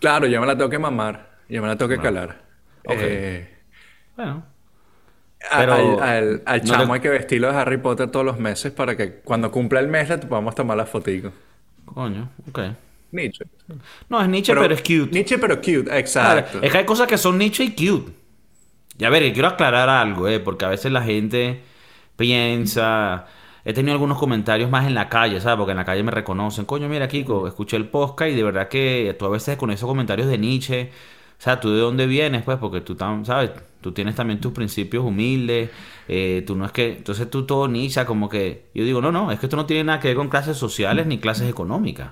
Claro, 0.01 0.27
yo 0.27 0.41
me 0.41 0.47
la 0.47 0.57
tengo 0.57 0.69
que 0.71 0.79
mamar. 0.79 1.31
Yo 1.49 1.63
me 1.63 1.69
la 1.69 1.77
tengo 1.77 1.89
que 1.89 1.99
calar. 1.99 2.43
Ok. 2.87 2.97
Eh, 2.99 3.49
Bueno, 4.17 4.45
Pero- 5.57 5.73
al 5.75 6.03
al- 6.03 6.43
al 6.45 6.61
no 6.61 6.65
chamo 6.67 6.87
te- 6.87 6.93
hay 6.95 7.01
que 7.01 7.09
vestirlo 7.09 7.51
de 7.51 7.57
Harry 7.59 7.79
Potter 7.79 8.11
todos 8.11 8.27
los 8.27 8.39
meses 8.39 8.73
para 8.73 8.97
que 8.97 9.21
cuando 9.21 9.51
cumpla 9.51 9.81
el 9.81 9.89
mes 9.89 10.09
le 10.09 10.19
podamos 10.19 10.55
tomar 10.55 10.77
la 10.77 10.85
fotico. 10.87 11.33
coño, 11.87 12.31
ok. 12.49 12.59
Nietzsche. 13.13 13.45
No, 14.09 14.21
es 14.23 14.29
Nietzsche, 14.29 14.55
pero, 14.55 14.73
es 14.75 14.81
cute. 14.81 15.09
Nietzsche, 15.13 15.39
pero 15.39 15.57
cute. 15.57 15.85
Claro, 15.85 15.99
Exacto. 15.99 16.59
es 16.63 16.73
que 16.73 16.79
hay 16.79 16.85
cosas 16.87 17.07
que 17.07 17.19
son 17.19 17.37
nicho 17.39 17.63
y 17.63 17.71
cute. 17.71 18.13
Y 18.99 19.05
a 19.05 19.11
ver, 19.11 19.31
quiero 19.33 19.49
aclarar 19.49 19.89
algo, 19.89 20.29
eh, 20.29 20.39
porque 20.41 20.65
a 20.65 20.69
veces 20.69 20.91
la 20.93 21.03
gente 21.03 21.61
piensa. 22.23 23.27
He 23.65 23.73
tenido 23.73 23.95
algunos 23.95 24.17
comentarios 24.17 24.71
más 24.71 24.87
en 24.87 24.95
la 24.95 25.09
calle, 25.09 25.41
¿sabes? 25.41 25.57
Porque 25.59 25.73
en 25.73 25.79
la 25.79 25.85
calle 25.85 26.05
me 26.05 26.13
reconocen. 26.13 26.65
Coño, 26.67 26.89
mira, 26.89 27.09
Kiko, 27.09 27.49
escuché 27.49 27.77
el 27.77 27.89
podcast 27.89 28.31
y 28.31 28.37
de 28.37 28.45
verdad 28.45 28.69
que 28.69 29.17
tú 29.19 29.27
a 29.27 29.29
veces 29.29 29.57
con 29.57 29.73
esos 29.73 29.89
comentarios 29.89 30.29
de 30.29 30.39
Nietzsche. 30.39 30.91
O 31.39 31.43
sea, 31.43 31.59
¿tú 31.59 31.73
de 31.73 31.81
dónde 31.81 32.07
vienes? 32.07 32.45
Pues 32.45 32.59
porque 32.59 32.81
tú, 32.81 32.97
¿sabes? 33.25 33.51
Tú 33.81 33.91
tienes 33.91 34.15
también 34.15 34.41
tus 34.41 34.53
principios 34.53 35.05
humildes. 35.05 35.71
eh, 36.07 36.45
tú 36.47 36.55
no 36.55 36.65
es 36.65 36.71
que... 36.71 36.99
Entonces 36.99 37.29
tú 37.29 37.45
todo 37.45 37.67
Nietzsche, 37.67 38.05
como 38.05 38.29
que... 38.29 38.71
Yo 38.73 38.85
digo, 38.85 39.01
no, 39.01 39.11
no, 39.11 39.33
es 39.33 39.41
que 39.41 39.47
esto 39.47 39.57
no 39.57 39.67
tiene 39.67 39.83
nada 39.83 39.99
que 39.99 40.09
ver 40.09 40.17
con 40.17 40.29
clases 40.29 40.57
sociales 40.57 41.07
ni 41.07 41.19
clases 41.19 41.51
económicas. 41.51 42.11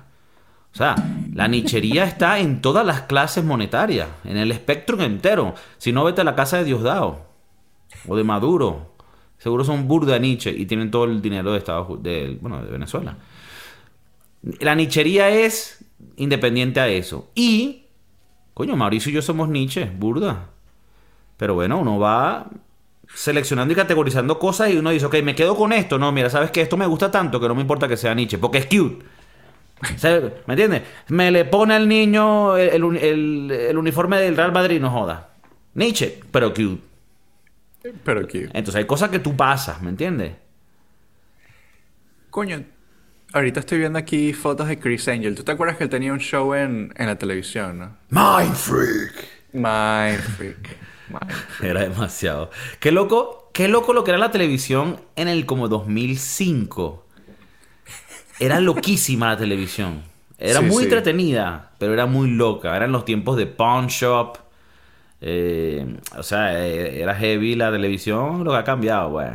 O 0.73 0.77
sea, 0.77 0.95
la 1.33 1.47
nichería 1.47 2.03
está 2.03 2.39
en 2.39 2.61
todas 2.61 2.85
las 2.85 3.03
clases 3.03 3.45
monetarias, 3.45 4.09
en 4.25 4.35
el 4.35 4.51
espectro 4.51 5.01
entero. 5.01 5.55
Si 5.77 5.93
no, 5.93 6.03
vete 6.03 6.21
a 6.21 6.25
la 6.25 6.35
casa 6.35 6.57
de 6.57 6.65
Diosdado 6.65 7.31
o 8.07 8.15
de 8.17 8.23
Maduro. 8.23 8.90
Seguro 9.41 9.63
son 9.63 9.87
burda 9.87 10.19
Nietzsche 10.19 10.51
y 10.51 10.67
tienen 10.67 10.91
todo 10.91 11.05
el 11.05 11.19
dinero 11.19 11.51
de 11.51 11.57
Estados 11.57 12.03
de, 12.03 12.37
bueno, 12.39 12.63
de 12.63 12.69
Venezuela. 12.69 13.17
La 14.59 14.75
nichería 14.75 15.31
es 15.31 15.83
independiente 16.17 16.79
a 16.79 16.87
eso. 16.87 17.31
Y, 17.33 17.85
coño, 18.53 18.75
Mauricio 18.75 19.09
y 19.09 19.15
yo 19.15 19.23
somos 19.23 19.49
Nietzsche, 19.49 19.89
burda. 19.97 20.49
Pero 21.37 21.55
bueno, 21.55 21.79
uno 21.79 21.97
va 21.97 22.51
seleccionando 23.15 23.73
y 23.73 23.75
categorizando 23.75 24.37
cosas 24.37 24.69
y 24.69 24.77
uno 24.77 24.91
dice, 24.91 25.07
ok, 25.07 25.15
me 25.23 25.33
quedo 25.33 25.55
con 25.55 25.73
esto. 25.73 25.97
No, 25.97 26.11
mira, 26.11 26.29
sabes 26.29 26.51
que 26.51 26.61
esto 26.61 26.77
me 26.77 26.85
gusta 26.85 27.09
tanto 27.09 27.39
que 27.39 27.47
no 27.47 27.55
me 27.55 27.61
importa 27.61 27.87
que 27.87 27.97
sea 27.97 28.13
Nietzsche, 28.13 28.37
porque 28.37 28.59
es 28.59 28.67
cute. 28.67 29.03
¿Me 30.45 30.53
entiendes? 30.53 30.83
Me 31.07 31.31
le 31.31 31.45
pone 31.45 31.73
al 31.73 31.87
niño 31.87 32.57
el 32.57 33.75
uniforme 33.75 34.21
del 34.21 34.37
Real 34.37 34.51
Madrid, 34.51 34.79
no 34.79 34.91
joda. 34.91 35.31
Nietzsche, 35.73 36.19
pero 36.31 36.53
cute. 36.53 36.90
Pero. 38.03 38.27
Entonces 38.31 38.75
hay 38.75 38.85
cosas 38.85 39.09
que 39.09 39.19
tú 39.19 39.35
pasas, 39.35 39.81
¿me 39.81 39.89
entiendes? 39.89 40.33
Coño, 42.29 42.63
ahorita 43.33 43.59
estoy 43.61 43.79
viendo 43.79 43.99
aquí 43.99 44.33
fotos 44.33 44.67
de 44.67 44.79
Chris 44.79 45.07
Angel. 45.07 45.35
¿Tú 45.35 45.43
te 45.43 45.51
acuerdas 45.51 45.77
que 45.77 45.83
él 45.85 45.89
tenía 45.89 46.13
un 46.13 46.19
show 46.19 46.53
en, 46.55 46.93
en 46.97 47.07
la 47.07 47.17
televisión, 47.17 47.79
no? 47.79 47.97
Mind 48.11 48.55
Freak. 48.55 49.25
My 49.53 50.17
freak. 50.17 50.77
Era 51.59 51.81
demasiado. 51.81 52.49
Qué 52.79 52.91
loco, 52.91 53.49
qué 53.53 53.67
loco 53.67 53.93
lo 53.93 54.03
que 54.03 54.11
era 54.11 54.17
la 54.17 54.31
televisión 54.31 55.01
en 55.15 55.27
el 55.27 55.45
como 55.45 55.67
2005. 55.67 57.05
Era 58.39 58.59
loquísima 58.59 59.29
la 59.29 59.37
televisión. 59.37 60.03
Era 60.37 60.59
Sí, 60.59 60.65
muy 60.65 60.83
sí. 60.83 60.83
entretenida, 60.85 61.71
pero 61.77 61.93
era 61.93 62.05
muy 62.07 62.29
loca. 62.29 62.75
Eran 62.75 62.91
los 62.91 63.05
tiempos 63.05 63.37
de 63.37 63.45
Pawn 63.45 63.87
Shop. 63.87 64.37
Eh, 65.21 65.97
o 66.17 66.23
sea, 66.23 66.65
eh, 66.67 67.01
era 67.01 67.15
heavy 67.15 67.55
la 67.55 67.71
televisión, 67.71 68.43
lo 68.43 68.51
que 68.51 68.57
ha 68.57 68.63
cambiado, 68.63 69.11
güey. 69.11 69.29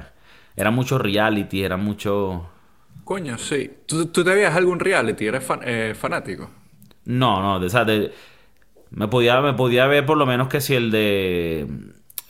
Era 0.56 0.70
mucho 0.70 0.98
reality, 0.98 1.62
era 1.64 1.76
mucho... 1.76 2.48
Coño, 3.04 3.38
sí. 3.38 3.70
¿Tú, 3.86 4.06
tú 4.08 4.22
te 4.24 4.34
veías 4.34 4.54
algún 4.54 4.80
reality? 4.80 5.26
¿Eres 5.26 5.44
fan- 5.44 5.60
eh, 5.64 5.94
fanático? 5.94 6.50
No, 7.04 7.40
no, 7.40 7.60
de, 7.60 7.66
o 7.66 7.70
sea, 7.70 7.84
de- 7.84 8.12
me 8.90 9.08
podía, 9.08 9.40
me 9.42 9.54
podía 9.54 9.86
ver 9.86 10.06
por 10.06 10.18
lo 10.18 10.26
menos 10.26 10.48
que 10.48 10.60
si 10.60 10.74
el 10.74 10.90
de 10.90 11.68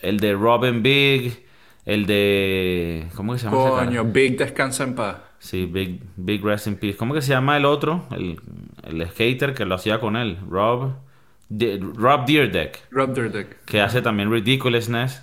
el 0.01 0.19
de 0.19 0.33
Robin 0.33 0.83
Big, 0.83 1.45
el 1.85 2.05
de 2.07 3.09
¿cómo 3.15 3.33
que 3.33 3.39
se 3.39 3.45
llama? 3.47 3.57
Coño, 3.59 4.03
Big 4.05 4.37
Descansa 4.37 4.83
en 4.83 4.93
paz. 4.95 5.17
Sí, 5.39 5.65
Big 5.65 6.01
Big 6.15 6.43
Rest 6.43 6.67
in 6.67 6.77
Peace. 6.77 6.97
¿Cómo 6.97 7.13
que 7.13 7.21
se 7.21 7.29
llama 7.31 7.57
el 7.57 7.65
otro? 7.65 8.05
El, 8.11 8.39
el 8.83 9.07
skater 9.09 9.53
que 9.53 9.65
lo 9.65 9.75
hacía 9.75 9.99
con 9.99 10.15
él, 10.15 10.37
Rob 10.49 10.93
De- 11.49 11.79
Rob 11.95 12.25
Deerdeck, 12.25 12.79
Rob 12.91 13.13
Dyrdek. 13.13 13.63
que 13.65 13.79
hace 13.81 14.01
también 14.01 14.31
Ridiculousness, 14.31 15.21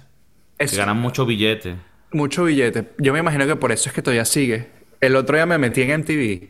que 0.58 0.64
Es 0.64 0.76
gana 0.76 0.94
mucho 0.94 1.26
billete. 1.26 1.76
mucho 2.12 2.44
billete. 2.44 2.92
Yo 2.98 3.12
me 3.12 3.18
imagino 3.18 3.46
que 3.46 3.56
por 3.56 3.72
eso 3.72 3.88
es 3.88 3.94
que 3.94 4.00
todavía 4.02 4.24
sigue. 4.24 4.68
El 5.00 5.16
otro 5.16 5.36
día 5.36 5.44
me 5.46 5.58
metí 5.58 5.82
en 5.82 6.00
MTV. 6.00 6.48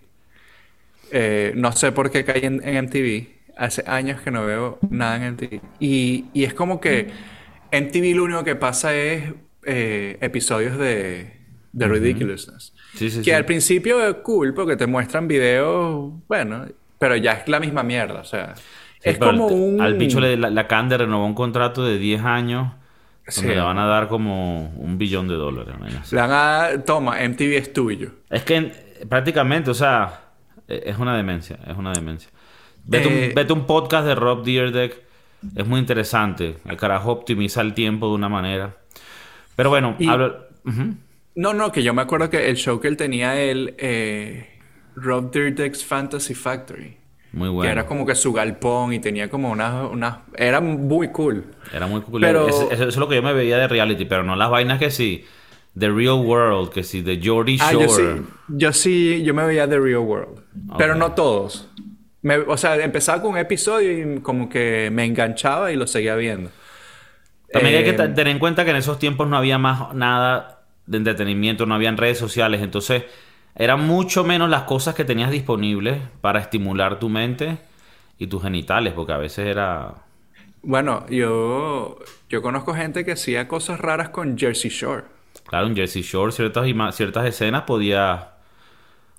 Eh, 1.10 1.52
no 1.56 1.72
sé 1.72 1.92
por 1.92 2.10
qué 2.10 2.24
caí 2.24 2.42
en, 2.44 2.60
en 2.66 2.84
MTV. 2.86 3.28
Hace 3.56 3.84
años 3.86 4.20
que 4.20 4.30
no 4.30 4.44
veo 4.46 4.78
nada 4.90 5.16
en 5.16 5.34
MTV. 5.34 5.60
Y, 5.80 6.26
y 6.32 6.44
es 6.44 6.54
como 6.54 6.80
que 6.80 7.08
MTV 7.72 8.14
lo 8.16 8.24
único 8.24 8.44
que 8.44 8.56
pasa 8.56 8.94
es 8.96 9.32
eh, 9.64 10.18
episodios 10.20 10.76
de, 10.78 11.32
de 11.72 11.88
Ridiculousness. 11.88 12.74
Sí, 12.94 13.10
sí, 13.10 13.18
que 13.18 13.24
sí. 13.24 13.30
al 13.32 13.44
principio 13.44 14.06
es 14.06 14.14
cool 14.22 14.54
porque 14.54 14.76
te 14.76 14.86
muestran 14.86 15.26
videos, 15.28 16.12
bueno, 16.28 16.66
pero 16.98 17.16
ya 17.16 17.32
es 17.32 17.48
la 17.48 17.60
misma 17.60 17.82
mierda. 17.82 18.20
O 18.20 18.24
sea, 18.24 18.54
es 19.04 19.18
como 19.18 19.46
al, 19.48 19.52
un... 19.54 19.80
al 19.80 19.94
bicho 19.94 20.20
le, 20.20 20.36
la, 20.36 20.50
la 20.50 20.66
Cande 20.66 20.96
renovó 20.98 21.24
un 21.26 21.34
contrato 21.34 21.84
de 21.84 21.98
10 21.98 22.22
años 22.22 22.72
donde 23.26 23.32
Sí. 23.32 23.46
le 23.46 23.60
van 23.60 23.78
a 23.78 23.86
dar 23.86 24.08
como 24.08 24.68
un 24.76 24.98
billón 24.98 25.28
de 25.28 25.34
dólares. 25.34 25.74
Le 26.12 26.20
van 26.20 26.30
a... 26.32 26.84
Toma, 26.84 27.16
MTV 27.26 27.56
es 27.56 27.72
tuyo. 27.72 28.10
Es 28.28 28.42
que 28.42 28.70
prácticamente, 29.08 29.70
o 29.70 29.74
sea, 29.74 30.20
eh, 30.68 30.82
es 30.86 30.98
una 30.98 31.16
demencia, 31.16 31.58
es 31.66 31.76
una 31.76 31.92
demencia. 31.92 32.30
Vete, 32.84 33.08
Eh, 33.08 33.28
un, 33.30 33.34
vete 33.34 33.52
un 33.54 33.64
podcast 33.66 34.06
de 34.06 34.14
Rob 34.14 34.44
Deerdeck, 34.44 35.00
es 35.56 35.66
muy 35.66 35.80
interesante. 35.80 36.56
El 36.66 36.76
carajo 36.76 37.12
optimiza 37.12 37.62
el 37.62 37.72
tiempo 37.72 38.08
de 38.08 38.14
una 38.14 38.28
manera. 38.28 38.76
Pero 39.56 39.70
bueno, 39.70 39.96
Y- 39.98 40.06
hablo-. 40.08 40.36
No, 41.34 41.52
no, 41.54 41.72
que 41.72 41.82
yo 41.82 41.94
me 41.94 42.02
acuerdo 42.02 42.28
que 42.30 42.48
el 42.50 42.56
show 42.56 42.78
que 42.78 42.88
él 42.88 42.96
tenía, 42.98 43.40
él, 43.40 43.74
eh, 43.78 44.50
Rob 44.96 45.30
Dyrdek's 45.32 45.82
Fantasy 45.84 46.34
Factory, 46.34 46.96
muy 47.34 47.48
que 47.48 47.52
bueno. 47.52 47.72
era 47.72 47.86
como 47.86 48.06
que 48.06 48.14
su 48.14 48.32
galpón 48.32 48.92
y 48.92 48.98
tenía 49.00 49.28
como 49.28 49.50
unas, 49.50 49.90
unas, 49.90 50.18
era 50.36 50.60
muy 50.60 51.08
cool. 51.08 51.44
Era 51.72 51.86
muy 51.86 52.00
cool. 52.02 52.20
Pero- 52.20 52.48
Eso, 52.48 52.70
eso 52.70 52.88
es 52.88 52.96
lo 52.96 53.08
que 53.08 53.16
yo 53.16 53.22
me 53.22 53.32
veía 53.32 53.58
de 53.58 53.68
reality, 53.68 54.04
pero 54.04 54.22
no 54.22 54.36
las 54.36 54.50
vainas 54.50 54.78
que 54.78 54.90
sí. 54.90 55.24
The 55.78 55.88
Real 55.90 56.20
World, 56.24 56.70
que 56.70 56.84
sí, 56.84 57.02
de 57.02 57.20
Jordy 57.22 57.58
Ah, 57.60 57.72
Shore. 57.72 57.86
yo 57.86 57.92
sí, 57.92 58.04
yo 58.48 58.72
sí, 58.72 59.22
yo 59.24 59.34
me 59.34 59.44
veía 59.44 59.68
The 59.68 59.78
Real 59.80 59.98
World, 59.98 60.40
pero 60.78 60.94
no 60.94 61.12
todos. 61.12 61.68
Me- 62.22 62.38
o 62.38 62.56
sea, 62.56 62.76
empezaba 62.76 63.20
con 63.20 63.32
un 63.32 63.38
episodio 63.38 64.16
y 64.16 64.20
como 64.20 64.48
que 64.48 64.88
me 64.92 65.04
enganchaba 65.04 65.72
y 65.72 65.76
lo 65.76 65.86
seguía 65.88 66.14
viendo. 66.14 66.50
También 67.52 67.76
hay 67.76 67.84
que 67.84 67.90
Eh, 67.90 67.94
te- 67.94 68.08
tener 68.08 68.28
en 68.28 68.38
cuenta 68.38 68.64
que 68.64 68.70
en 68.70 68.76
esos 68.76 68.98
tiempos 68.98 69.28
no 69.28 69.36
había 69.36 69.58
más 69.58 69.92
nada 69.94 70.62
de 70.86 70.98
entretenimiento, 70.98 71.66
no 71.66 71.74
habían 71.74 71.96
redes 71.96 72.18
sociales, 72.18 72.62
entonces 72.62 73.04
eran 73.56 73.86
mucho 73.86 74.24
menos 74.24 74.50
las 74.50 74.64
cosas 74.64 74.94
que 74.94 75.04
tenías 75.04 75.30
disponibles 75.30 75.98
para 76.20 76.40
estimular 76.40 76.98
tu 76.98 77.08
mente 77.08 77.58
y 78.18 78.26
tus 78.26 78.42
genitales, 78.42 78.92
porque 78.94 79.12
a 79.12 79.18
veces 79.18 79.46
era... 79.46 79.94
Bueno, 80.62 81.06
yo, 81.08 81.98
yo 82.28 82.42
conozco 82.42 82.74
gente 82.74 83.04
que 83.04 83.12
hacía 83.12 83.46
cosas 83.46 83.78
raras 83.78 84.08
con 84.08 84.38
Jersey 84.38 84.70
Shore. 84.70 85.04
Claro, 85.46 85.66
en 85.66 85.76
Jersey 85.76 86.02
Shore 86.02 86.32
ciertas, 86.32 86.66
ciertas 86.96 87.26
escenas 87.26 87.62
podía, 87.62 88.30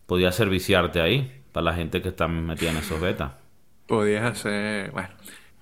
podía 0.07 0.31
serviciarte 0.31 1.01
ahí, 1.01 1.43
para 1.51 1.65
la 1.65 1.73
gente 1.73 2.01
que 2.01 2.09
está 2.09 2.27
metida 2.27 2.71
en 2.71 2.77
esos 2.77 2.99
betas. 2.99 3.31
Podías 3.87 4.23
hacer. 4.23 4.91
Bueno. 4.91 5.09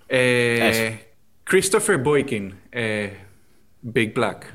Eh, 0.08 1.14
Christopher 1.44 1.98
Boykin, 1.98 2.56
eh, 2.72 3.18
Big 3.82 4.14
Black, 4.14 4.52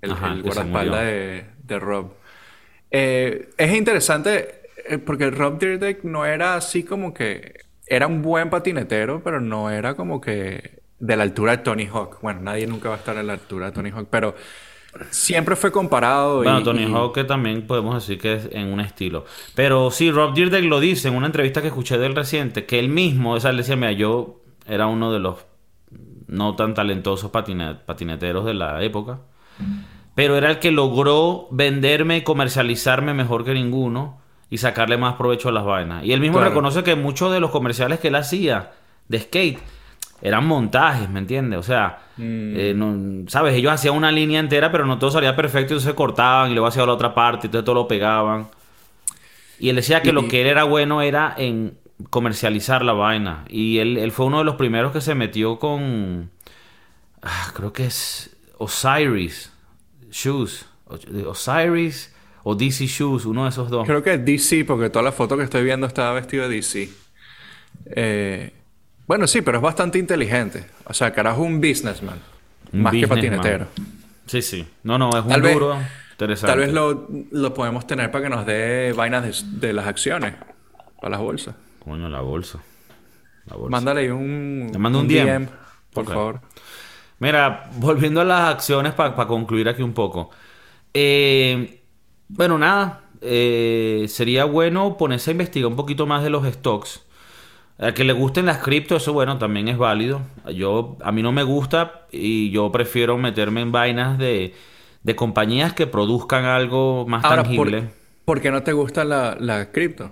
el, 0.00 0.12
Ajá, 0.12 0.32
el 0.32 0.42
guardaespaldas 0.42 1.00
de, 1.02 1.46
de 1.64 1.78
Rob. 1.78 2.21
Eh, 2.92 3.50
es 3.56 3.74
interesante 3.74 4.62
eh, 4.88 4.98
porque 4.98 5.30
Rob 5.30 5.58
Dyrdek 5.58 6.04
no 6.04 6.24
era 6.26 6.54
así 6.56 6.84
como 6.84 7.12
que. 7.14 7.60
Era 7.86 8.06
un 8.06 8.22
buen 8.22 8.48
patinetero, 8.48 9.22
pero 9.24 9.40
no 9.40 9.68
era 9.70 9.94
como 9.94 10.20
que 10.20 10.80
de 10.98 11.16
la 11.16 11.24
altura 11.24 11.52
de 11.56 11.62
Tony 11.64 11.86
Hawk. 11.92 12.20
Bueno, 12.22 12.40
nadie 12.40 12.66
nunca 12.66 12.88
va 12.88 12.94
a 12.94 12.98
estar 12.98 13.16
a 13.18 13.22
la 13.22 13.32
altura 13.34 13.66
de 13.66 13.72
Tony 13.72 13.90
Hawk, 13.90 14.06
pero 14.08 14.34
siempre 15.10 15.56
fue 15.56 15.72
comparado. 15.72 16.42
y- 16.42 16.44
Bueno, 16.44 16.62
Tony 16.62 16.84
y- 16.84 16.92
Hawk 16.92 17.14
que 17.14 17.24
también 17.24 17.66
podemos 17.66 17.94
decir 17.96 18.18
que 18.20 18.34
es 18.34 18.48
en 18.52 18.68
un 18.72 18.80
estilo. 18.80 19.24
Pero 19.54 19.90
sí, 19.90 20.10
Rob 20.10 20.32
Dyrdek 20.34 20.64
lo 20.64 20.80
dice 20.80 21.08
en 21.08 21.16
una 21.16 21.26
entrevista 21.26 21.60
que 21.60 21.68
escuché 21.68 21.98
del 21.98 22.14
reciente, 22.14 22.64
que 22.64 22.78
él 22.78 22.88
mismo, 22.88 23.32
o 23.32 23.40
sea, 23.40 23.50
él 23.50 23.56
decía, 23.58 23.74
mira, 23.76 23.92
yo 23.92 24.40
era 24.66 24.86
uno 24.86 25.12
de 25.12 25.18
los 25.18 25.44
no 26.28 26.54
tan 26.56 26.72
talentosos 26.72 27.30
patine- 27.30 27.78
patineteros 27.84 28.44
de 28.46 28.54
la 28.54 28.82
época, 28.82 29.18
pero 30.14 30.36
era 30.36 30.50
el 30.50 30.58
que 30.58 30.70
logró 30.70 31.48
venderme 31.50 32.18
y 32.18 32.22
comercializarme 32.22 33.14
mejor 33.14 33.44
que 33.44 33.54
ninguno 33.54 34.18
y 34.50 34.58
sacarle 34.58 34.96
más 34.98 35.14
provecho 35.14 35.48
a 35.48 35.52
las 35.52 35.64
vainas. 35.64 36.04
Y 36.04 36.12
él 36.12 36.20
mismo 36.20 36.36
Claro. 36.38 36.50
reconoce 36.50 36.82
que 36.82 36.94
muchos 36.94 37.32
de 37.32 37.40
los 37.40 37.50
comerciales 37.50 38.00
que 38.00 38.08
él 38.08 38.16
hacía 38.16 38.72
de 39.08 39.20
skate 39.20 39.58
eran 40.20 40.46
montajes, 40.46 41.08
¿me 41.08 41.18
entiendes? 41.18 41.58
O 41.58 41.62
sea, 41.62 41.98
eh, 42.18 42.72
no- 42.76 43.28
¿sabes? 43.28 43.54
Ellos 43.54 43.72
hacían 43.72 43.94
una 43.94 44.12
línea 44.12 44.38
entera, 44.38 44.70
pero 44.70 44.84
no 44.86 44.98
todo 44.98 45.10
salía 45.10 45.34
perfecto, 45.34 45.72
entonces 45.74 45.94
cortaban 45.94 46.50
y 46.50 46.54
luego 46.54 46.66
hacían 46.68 46.86
la 46.86 46.92
otra 46.92 47.14
parte, 47.14 47.46
entonces 47.46 47.64
todo 47.64 47.74
lo 47.74 47.88
pegaban. 47.88 48.48
Y 49.58 49.68
él 49.70 49.76
decía 49.76 50.02
que 50.02 50.10
Y- 50.10 50.12
lo 50.12 50.28
que 50.28 50.42
él 50.42 50.46
era 50.48 50.64
bueno 50.64 51.02
era 51.02 51.34
en 51.36 51.76
comercializar 52.10 52.84
la 52.84 52.92
vaina. 52.92 53.44
Y 53.48 53.78
él, 53.78 53.96
él 53.96 54.12
fue 54.12 54.26
uno 54.26 54.38
de 54.38 54.44
los 54.44 54.56
primeros 54.56 54.92
que 54.92 55.00
se 55.00 55.14
metió 55.14 55.58
con. 55.58 56.30
ah, 57.22 57.50
creo 57.54 57.72
que 57.72 57.86
es 57.86 58.36
Osiris 58.58 59.51
Shoes. 60.12 60.66
Osiris 61.26 62.12
o 62.44 62.54
DC 62.54 62.86
Shoes, 62.86 63.24
uno 63.24 63.44
de 63.44 63.48
esos 63.50 63.70
dos. 63.70 63.86
Creo 63.86 64.02
que 64.02 64.14
es 64.14 64.24
DC, 64.24 64.64
porque 64.64 64.90
toda 64.90 65.02
la 65.04 65.12
foto 65.12 65.36
que 65.36 65.44
estoy 65.44 65.64
viendo 65.64 65.86
estaba 65.86 66.12
vestido 66.12 66.48
de 66.48 66.56
DC. 66.56 66.88
Eh, 67.86 68.52
bueno, 69.06 69.26
sí, 69.26 69.42
pero 69.42 69.58
es 69.58 69.62
bastante 69.62 69.98
inteligente. 69.98 70.64
O 70.84 70.92
sea, 70.94 71.12
carajo, 71.12 71.42
un 71.42 71.60
businessman. 71.60 72.18
Un 72.72 72.82
más 72.82 72.92
que 72.92 73.06
patinetero. 73.08 73.66
Sí, 74.26 74.42
sí. 74.42 74.66
No, 74.82 74.98
no, 74.98 75.10
es 75.10 75.22
un 75.24 75.28
Tal 75.30 75.42
vez- 75.42 75.54
duro. 75.54 75.76
Interesante. 76.12 76.52
Tal 76.52 76.58
vez 76.60 76.72
lo, 76.72 77.08
lo 77.32 77.54
podemos 77.54 77.86
tener 77.86 78.10
para 78.10 78.24
que 78.24 78.30
nos 78.30 78.46
dé 78.46 78.92
vainas 78.92 79.50
de, 79.60 79.66
de 79.66 79.72
las 79.72 79.86
acciones. 79.86 80.34
Para 81.00 81.10
las 81.12 81.20
bolsas. 81.20 81.54
Coño, 81.80 82.08
la 82.08 82.20
bolsa. 82.20 82.60
La 83.46 83.56
bolsa. 83.56 83.70
Mándale 83.70 84.12
un, 84.12 84.68
Te 84.72 84.78
mando 84.78 85.00
un 85.00 85.08
DM. 85.08 85.48
por 85.92 86.06
favor. 86.06 86.40
Mira, 87.22 87.70
volviendo 87.76 88.20
a 88.20 88.24
las 88.24 88.50
acciones 88.54 88.94
para 88.94 89.14
concluir 89.26 89.68
aquí 89.68 89.82
un 89.82 89.94
poco. 89.94 90.30
Eh, 90.94 91.82
bueno, 92.28 92.58
nada. 92.58 93.00
eh, 93.20 94.06
sería 94.08 94.44
bueno 94.46 94.96
ponerse 94.98 95.30
a 95.30 95.32
investigar 95.32 95.68
un 95.68 95.76
poquito 95.76 96.06
más 96.06 96.24
de 96.24 96.30
los 96.30 96.46
stocks. 96.46 97.06
A 97.78 97.92
que 97.94 98.04
le 98.04 98.12
gusten 98.14 98.46
las 98.46 98.58
cripto, 98.58 98.96
eso 98.96 99.12
bueno, 99.14 99.38
también 99.38 99.68
es 99.68 99.78
válido. 99.78 100.22
Yo, 100.54 100.98
a 101.02 101.12
mí 101.12 101.22
no 101.22 101.32
me 101.32 101.42
gusta 101.44 102.06
y 102.12 102.50
yo 102.52 102.72
prefiero 102.72 103.18
meterme 103.18 103.62
en 103.62 103.72
vainas 103.72 104.18
de, 104.18 104.54
de 105.04 105.16
compañías 105.16 105.74
que 105.74 105.86
produzcan 105.88 106.44
algo 106.46 107.06
más 107.08 107.24
Ahora, 107.24 107.54
¿por, 107.54 107.70
tangible. 107.70 107.90
por 108.24 108.40
qué 108.40 108.50
no 108.50 108.62
te 108.62 108.72
gusta 108.72 109.04
la, 109.04 109.36
la 109.38 109.70
cripto? 109.72 110.10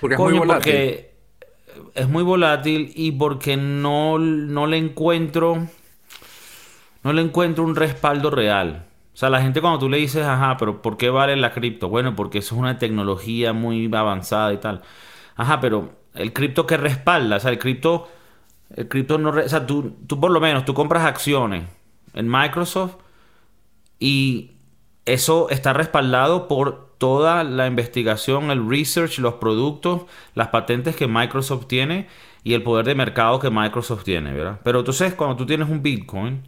Porque 0.00 0.16
es 0.16 0.22
muy 0.22 0.34
volátil. 0.34 0.92
porque 0.92 1.14
es 1.94 2.08
muy 2.08 2.22
volátil 2.24 2.92
y 2.96 3.12
porque 3.12 3.56
no, 3.56 4.18
no 4.18 4.66
le 4.66 4.78
encuentro 4.78 5.68
no 7.02 7.12
le 7.12 7.22
encuentro 7.22 7.64
un 7.64 7.76
respaldo 7.76 8.30
real. 8.30 8.86
O 9.14 9.16
sea, 9.16 9.30
la 9.30 9.42
gente 9.42 9.60
cuando 9.60 9.78
tú 9.78 9.88
le 9.88 9.98
dices, 9.98 10.24
ajá, 10.24 10.56
pero 10.56 10.80
¿por 10.82 10.96
qué 10.96 11.10
vale 11.10 11.36
la 11.36 11.52
cripto? 11.52 11.88
Bueno, 11.88 12.16
porque 12.16 12.38
eso 12.38 12.54
es 12.54 12.60
una 12.60 12.78
tecnología 12.78 13.52
muy 13.52 13.90
avanzada 13.94 14.52
y 14.52 14.58
tal. 14.58 14.82
Ajá, 15.36 15.60
pero 15.60 15.92
el 16.14 16.32
cripto 16.32 16.66
que 16.66 16.76
respalda, 16.76 17.36
o 17.36 17.40
sea, 17.40 17.50
el 17.50 17.58
cripto, 17.58 18.08
el 18.74 18.88
cripto 18.88 19.18
no, 19.18 19.30
o 19.30 19.48
sea, 19.48 19.66
tú, 19.66 19.98
tú 20.06 20.20
por 20.20 20.30
lo 20.30 20.40
menos, 20.40 20.64
tú 20.64 20.74
compras 20.74 21.04
acciones 21.04 21.64
en 22.14 22.28
Microsoft 22.28 22.96
Y 23.98 24.52
eso 25.06 25.48
está 25.50 25.72
respaldado 25.72 26.48
por 26.48 26.94
toda 26.98 27.44
la 27.44 27.66
investigación, 27.66 28.50
el 28.50 28.68
research, 28.68 29.18
los 29.18 29.34
productos, 29.34 30.02
las 30.34 30.48
patentes 30.48 30.96
que 30.96 31.08
Microsoft 31.08 31.66
tiene 31.66 32.08
y 32.44 32.54
el 32.54 32.62
poder 32.62 32.86
de 32.86 32.94
mercado 32.94 33.38
que 33.40 33.50
Microsoft 33.50 34.04
tiene, 34.04 34.32
¿verdad? 34.32 34.60
Pero 34.64 34.80
entonces 34.80 35.14
cuando 35.14 35.36
tú 35.36 35.46
tienes 35.46 35.68
un 35.68 35.82
Bitcoin, 35.82 36.42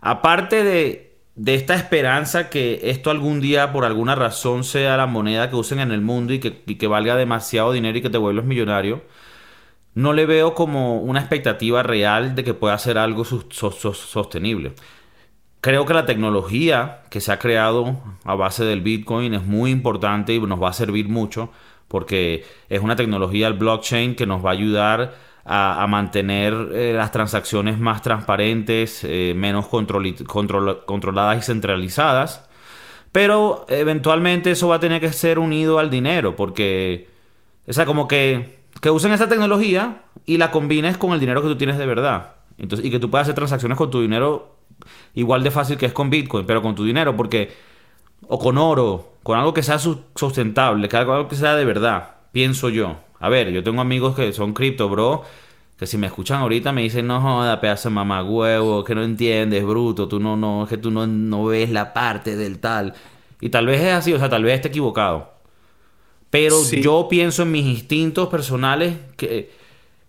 aparte 0.00 0.64
de, 0.64 1.10
de 1.34 1.54
esta 1.54 1.74
esperanza 1.74 2.50
que 2.50 2.80
esto 2.84 3.10
algún 3.10 3.40
día 3.40 3.72
por 3.72 3.84
alguna 3.84 4.14
razón 4.14 4.64
sea 4.64 4.96
la 4.96 5.06
moneda 5.06 5.48
que 5.48 5.56
usen 5.56 5.80
en 5.80 5.90
el 5.90 6.00
mundo 6.02 6.34
y 6.34 6.38
que, 6.38 6.62
que 6.64 6.86
valga 6.86 7.16
demasiado 7.16 7.72
dinero 7.72 7.96
y 7.98 8.02
que 8.02 8.10
te 8.10 8.18
vuelvas 8.18 8.44
millonario, 8.44 9.02
no 9.94 10.12
le 10.12 10.26
veo 10.26 10.54
como 10.54 10.98
una 11.00 11.20
expectativa 11.20 11.82
real 11.82 12.34
de 12.34 12.44
que 12.44 12.54
pueda 12.54 12.78
ser 12.78 12.98
algo 12.98 13.24
sostenible. 13.24 14.72
Creo 15.60 15.84
que 15.86 15.94
la 15.94 16.06
tecnología 16.06 17.02
que 17.10 17.20
se 17.20 17.32
ha 17.32 17.38
creado 17.38 17.98
a 18.24 18.34
base 18.34 18.64
del 18.64 18.80
Bitcoin 18.82 19.34
es 19.34 19.44
muy 19.44 19.70
importante 19.70 20.34
y 20.34 20.40
nos 20.40 20.62
va 20.62 20.70
a 20.70 20.72
servir 20.72 21.08
mucho 21.08 21.50
porque 21.88 22.44
es 22.68 22.80
una 22.80 22.96
tecnología, 22.96 23.48
el 23.48 23.54
blockchain, 23.54 24.14
que 24.14 24.26
nos 24.26 24.44
va 24.44 24.50
a 24.50 24.52
ayudar 24.52 25.14
a, 25.44 25.86
mantener 25.88 26.54
eh, 26.72 26.92
las 26.94 27.10
transacciones 27.12 27.78
más 27.78 28.02
transparentes, 28.02 29.02
eh, 29.04 29.32
menos 29.36 29.66
controladas 29.68 31.38
y 31.38 31.42
centralizadas. 31.42 32.48
Pero 33.12 33.66
eventualmente 33.68 34.52
eso 34.52 34.68
va 34.68 34.76
a 34.76 34.80
tener 34.80 35.00
que 35.00 35.12
ser 35.12 35.38
unido 35.38 35.78
al 35.78 35.90
dinero 35.90 36.36
porque, 36.36 37.08
o 37.66 37.72
sea, 37.72 37.84
como 37.84 38.06
que, 38.06 38.60
que 38.80 38.90
usen 38.90 39.12
esa 39.12 39.28
tecnología 39.28 40.02
y 40.26 40.36
la 40.36 40.50
combines 40.50 40.96
con 40.96 41.12
el 41.12 41.20
dinero 41.20 41.42
que 41.42 41.48
tú 41.48 41.56
tienes 41.56 41.78
de 41.78 41.86
verdad. 41.86 42.34
Entonces, 42.56 42.86
y 42.86 42.90
que 42.90 43.00
tú 43.00 43.10
puedas 43.10 43.24
hacer 43.24 43.34
transacciones 43.34 43.76
con 43.76 43.90
tu 43.90 44.00
dinero 44.00 44.56
igual 45.14 45.42
de 45.42 45.50
fácil 45.50 45.76
que 45.76 45.86
es 45.86 45.92
con 45.92 46.10
Bitcoin, 46.10 46.46
pero 46.46 46.62
con 46.62 46.74
tu 46.74 46.84
dinero, 46.84 47.16
porque, 47.16 47.52
o 48.28 48.38
con 48.38 48.58
oro, 48.58 49.14
con 49.22 49.38
algo 49.38 49.52
que 49.54 49.62
sea 49.62 49.78
su- 49.78 50.04
sustentable, 50.14 50.88
que 50.88 50.96
algo 50.96 51.28
que 51.28 51.36
sea 51.36 51.56
de 51.56 51.64
verdad, 51.64 52.16
pienso 52.32 52.68
yo. 52.68 52.96
A 53.20 53.28
ver, 53.28 53.50
yo 53.52 53.62
tengo 53.62 53.80
amigos 53.82 54.16
que 54.16 54.32
son 54.32 54.54
cripto, 54.54 54.88
bro, 54.88 55.22
que 55.78 55.86
si 55.86 55.98
me 55.98 56.06
escuchan 56.08 56.40
ahorita 56.42 56.72
me 56.72 56.82
dicen, 56.82 57.06
no 57.06 57.20
joda, 57.20 57.60
pedazo 57.60 57.88
de 57.90 57.94
mamá 57.94 58.22
huevo, 58.24 58.84
que 58.84 58.94
no 58.94 59.02
entiendes, 59.04 59.64
bruto, 59.66 60.08
tú 60.08 60.20
no, 60.20 60.36
no, 60.36 60.64
es 60.64 60.68
que 60.70 60.78
tú 60.78 60.90
no, 60.90 61.06
no 61.06 61.44
ves 61.46 61.70
la 61.70 61.92
parte 61.94 62.36
del 62.36 62.58
tal. 62.60 62.94
Y 63.40 63.50
tal 63.50 63.66
vez 63.66 63.80
es 63.82 63.92
así, 63.94 64.12
o 64.12 64.18
sea, 64.18 64.28
tal 64.30 64.44
vez 64.44 64.56
esté 64.56 64.68
equivocado. 64.68 65.32
Pero 66.30 66.56
Sí. 66.60 66.80
yo 66.82 67.08
pienso 67.08 67.42
en 67.42 67.52
mis 67.52 67.66
instintos 67.66 68.28
personales 68.28 68.94
que, 69.16 69.50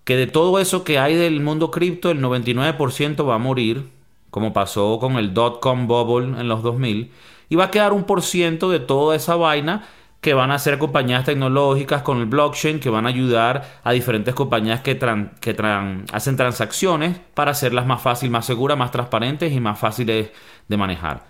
que 0.04 0.16
de 0.18 0.28
todo 0.28 0.60
eso 0.60 0.84
que 0.84 1.00
hay 1.00 1.16
del 1.16 1.42
mundo 1.42 1.72
cripto, 1.72 2.12
el 2.12 2.22
99% 2.22 3.28
va 3.28 3.36
a 3.36 3.40
morir, 3.40 3.86
como 4.32 4.54
pasó 4.54 5.00
con 5.00 5.18
el 5.18 5.34
dot-com 5.34 5.88
bubble 5.88 6.40
en 6.40 6.48
los 6.48 6.64
2000, 6.64 7.12
y 7.50 7.56
va 7.56 7.66
a 7.66 7.72
quedar 7.72 7.94
un 7.94 8.04
por 8.06 8.22
ciento 8.22 8.70
de 8.70 8.80
toda 8.80 9.16
esa 9.16 9.36
vaina 9.36 9.88
que 10.22 10.34
van 10.36 10.52
a 10.52 10.60
ser 10.60 10.78
compañías 10.78 11.26
tecnológicas 11.26 12.04
con 12.04 12.20
el 12.20 12.28
blockchain 12.28 12.80
que 12.80 12.90
van 12.92 13.06
a 13.08 13.10
ayudar 13.10 13.80
a 13.84 13.92
diferentes 13.92 14.36
compañías 14.36 14.82
que, 14.82 15.00
tran- 15.00 15.32
que 15.40 15.56
tran- 15.58 16.06
hacen 16.14 16.38
transacciones 16.38 17.20
para 17.34 17.52
hacerlas 17.52 17.88
más 17.88 18.02
fáciles, 18.02 18.32
más 18.32 18.46
seguras, 18.46 18.78
más 18.78 18.92
transparentes 18.92 19.52
y 19.52 19.60
más 19.60 19.80
fáciles 19.80 20.30
de 20.68 20.78
manejar. 20.78 21.24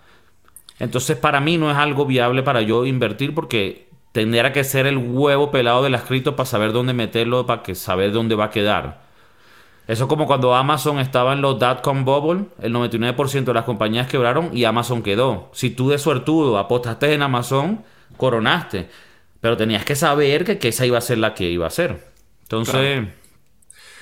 Entonces, 0.79 1.15
para 1.17 1.39
mí 1.39 1.57
no 1.57 1.71
es 1.71 1.77
algo 1.77 2.05
viable 2.05 2.43
para 2.43 2.61
yo 2.61 2.85
invertir 2.85 3.33
porque 3.33 3.87
tendría 4.11 4.51
que 4.51 4.63
ser 4.63 4.87
el 4.87 4.97
huevo 4.97 5.51
pelado 5.51 5.83
del 5.83 5.95
escrito 5.95 6.35
para 6.35 6.47
saber 6.47 6.73
dónde 6.73 6.93
meterlo, 6.93 7.45
para 7.45 7.63
que 7.63 7.75
saber 7.75 8.11
dónde 8.11 8.35
va 8.35 8.45
a 8.45 8.49
quedar. 8.49 9.01
Eso 9.87 10.03
es 10.03 10.09
como 10.09 10.25
cuando 10.27 10.53
Amazon 10.55 10.99
estaba 10.99 11.33
en 11.33 11.41
los 11.41 11.59
dot-com 11.59 12.05
bubble, 12.05 12.45
el 12.61 12.73
99% 12.73 13.45
de 13.45 13.53
las 13.53 13.65
compañías 13.65 14.07
quebraron 14.07 14.49
y 14.55 14.63
Amazon 14.65 15.01
quedó. 15.01 15.49
Si 15.53 15.69
tú 15.69 15.89
de 15.89 15.97
suertudo 15.97 16.57
apostaste 16.57 17.13
en 17.13 17.21
Amazon, 17.21 17.83
coronaste. 18.17 18.89
Pero 19.39 19.57
tenías 19.57 19.85
que 19.85 19.95
saber 19.95 20.45
que, 20.45 20.57
que 20.59 20.69
esa 20.69 20.85
iba 20.85 20.97
a 20.97 21.01
ser 21.01 21.17
la 21.17 21.33
que 21.33 21.49
iba 21.49 21.67
a 21.67 21.71
ser. 21.71 22.11
Entonces, 22.43 23.07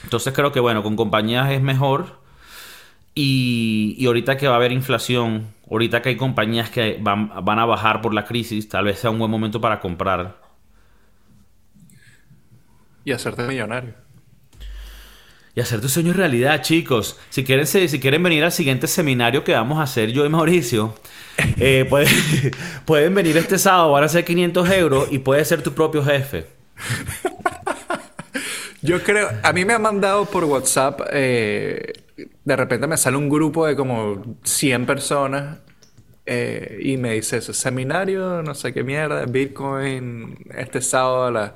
entonces 0.03 0.33
creo 0.33 0.51
que 0.51 0.59
bueno, 0.59 0.83
con 0.83 0.95
compañías 0.95 1.51
es 1.51 1.61
mejor. 1.61 2.19
Y, 3.15 3.95
y 3.97 4.05
ahorita 4.05 4.37
que 4.37 4.47
va 4.47 4.53
a 4.53 4.57
haber 4.57 4.71
inflación, 4.71 5.53
ahorita 5.69 6.01
que 6.01 6.09
hay 6.09 6.15
compañías 6.17 6.69
que 6.69 6.97
van, 7.01 7.31
van 7.43 7.59
a 7.59 7.65
bajar 7.65 8.01
por 8.01 8.13
la 8.13 8.25
crisis, 8.25 8.69
tal 8.69 8.85
vez 8.85 8.99
sea 8.99 9.09
un 9.09 9.19
buen 9.19 9.31
momento 9.31 9.59
para 9.61 9.79
comprar. 9.79 10.37
Y 13.03 13.11
hacerte 13.11 13.43
millonario. 13.43 13.93
Y 15.59 15.61
hacer 15.61 15.81
tu 15.81 15.89
sueño 15.89 16.13
realidad, 16.13 16.61
chicos. 16.61 17.17
Si 17.29 17.43
quieren, 17.43 17.67
si 17.67 17.99
quieren 17.99 18.23
venir 18.23 18.45
al 18.45 18.53
siguiente 18.53 18.87
seminario 18.87 19.43
que 19.43 19.51
vamos 19.51 19.77
a 19.77 19.81
hacer 19.81 20.09
yo 20.09 20.25
y 20.25 20.29
Mauricio, 20.29 20.95
eh, 21.59 21.85
pueden, 21.89 22.13
pueden 22.85 23.13
venir 23.13 23.35
este 23.35 23.59
sábado, 23.59 23.91
van 23.91 24.05
a 24.05 24.07
ser 24.07 24.23
500 24.23 24.69
euros 24.71 25.09
y 25.11 25.19
puedes 25.19 25.49
ser 25.49 25.61
tu 25.61 25.73
propio 25.73 26.01
jefe. 26.01 26.45
Yo 28.81 29.03
creo, 29.03 29.27
a 29.43 29.51
mí 29.51 29.65
me 29.65 29.73
han 29.73 29.81
mandado 29.81 30.27
por 30.27 30.45
WhatsApp, 30.45 31.01
eh, 31.11 31.91
de 32.45 32.55
repente 32.55 32.87
me 32.87 32.95
sale 32.95 33.17
un 33.17 33.27
grupo 33.27 33.67
de 33.67 33.75
como 33.75 34.37
100 34.45 34.85
personas 34.85 35.57
eh, 36.25 36.79
y 36.81 36.95
me 36.95 37.15
dice 37.15 37.35
eso, 37.35 37.51
seminario, 37.51 38.41
no 38.43 38.55
sé 38.55 38.73
qué 38.73 38.81
mierda, 38.85 39.25
Bitcoin, 39.25 40.37
este 40.55 40.79
sábado 40.79 41.25
a 41.25 41.31
la... 41.31 41.55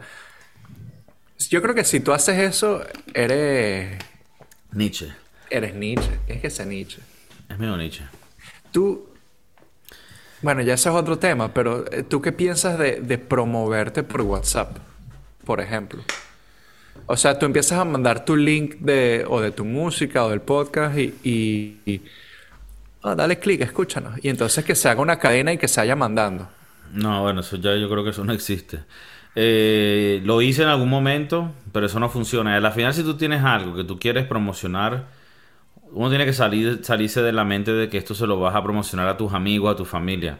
Yo 1.49 1.61
creo 1.61 1.75
que 1.75 1.83
si 1.83 1.99
tú 1.99 2.11
haces 2.13 2.37
eso, 2.39 2.81
eres, 3.13 3.97
Nietzsche. 4.71 5.11
eres 5.49 5.73
Nietzsche, 5.75 6.09
tienes 6.25 6.41
que 6.41 6.49
ser 6.49 6.67
Nietzsche. 6.67 6.99
Es 7.49 7.57
medio 7.59 7.77
Nietzsche. 7.77 8.03
Tú, 8.71 9.09
bueno, 10.41 10.61
ya 10.61 10.73
ese 10.73 10.89
es 10.89 10.95
otro 10.95 11.17
tema, 11.19 11.53
pero 11.53 11.85
eh, 11.91 12.03
¿tú 12.03 12.21
qué 12.21 12.31
piensas 12.31 12.77
de, 12.77 13.01
de 13.01 13.17
promoverte 13.17 14.03
por 14.03 14.21
WhatsApp, 14.21 14.77
por 15.45 15.61
ejemplo? 15.61 16.03
O 17.05 17.17
sea, 17.17 17.37
tú 17.37 17.45
empiezas 17.45 17.79
a 17.79 17.85
mandar 17.85 18.23
tu 18.25 18.35
link 18.35 18.75
de, 18.79 19.25
o 19.27 19.41
de 19.41 19.51
tu 19.51 19.65
música 19.65 20.23
o 20.25 20.29
del 20.29 20.41
podcast 20.41 20.97
y, 20.97 21.13
y, 21.23 21.77
y- 21.85 22.01
ah, 23.03 23.15
dale 23.15 23.39
clic, 23.39 23.61
escúchanos. 23.61 24.19
Y 24.23 24.29
entonces 24.29 24.63
que 24.63 24.75
se 24.75 24.87
haga 24.89 25.01
una 25.01 25.19
cadena 25.19 25.51
y 25.53 25.57
que 25.57 25.67
se 25.67 25.81
vaya 25.81 25.95
mandando. 25.95 26.47
No, 26.93 27.23
bueno, 27.23 27.41
eso 27.41 27.57
ya 27.57 27.75
yo 27.75 27.89
creo 27.89 28.03
que 28.03 28.11
eso 28.11 28.23
no 28.23 28.31
existe. 28.33 28.79
Eh, 29.35 30.21
lo 30.23 30.41
hice 30.41 30.63
en 30.63 30.69
algún 30.69 30.89
momento, 30.89 31.51
pero 31.71 31.85
eso 31.87 31.99
no 31.99 32.09
funciona. 32.09 32.55
Al 32.55 32.71
final, 32.71 32.93
si 32.93 33.03
tú 33.03 33.15
tienes 33.15 33.43
algo 33.43 33.75
que 33.75 33.83
tú 33.83 33.97
quieres 33.99 34.25
promocionar, 34.25 35.07
uno 35.91 36.09
tiene 36.09 36.25
que 36.25 36.33
salir, 36.33 36.83
salirse 36.83 37.21
de 37.21 37.31
la 37.31 37.43
mente 37.43 37.73
de 37.73 37.89
que 37.89 37.97
esto 37.97 38.13
se 38.13 38.27
lo 38.27 38.39
vas 38.39 38.55
a 38.55 38.63
promocionar 38.63 39.07
a 39.07 39.17
tus 39.17 39.33
amigos, 39.33 39.73
a 39.73 39.75
tu 39.75 39.85
familia. 39.85 40.39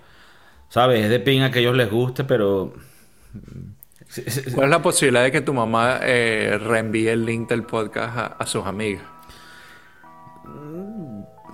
¿Sabes? 0.70 1.04
Es 1.04 1.10
de 1.10 1.20
pinga 1.20 1.52
que 1.52 1.60
a 1.60 1.62
ellos 1.62 1.76
les 1.76 1.90
guste, 1.90 2.24
pero... 2.24 2.74
¿Cuál 4.54 4.66
es 4.66 4.70
la 4.70 4.82
posibilidad 4.82 5.24
de 5.24 5.32
que 5.32 5.42
tu 5.42 5.54
mamá 5.54 6.00
eh, 6.02 6.60
reenvíe 6.62 7.10
el 7.10 7.26
link 7.26 7.50
del 7.50 7.64
podcast 7.64 8.18
a, 8.18 8.26
a 8.26 8.46
sus 8.46 8.66
amigas? 8.66 9.04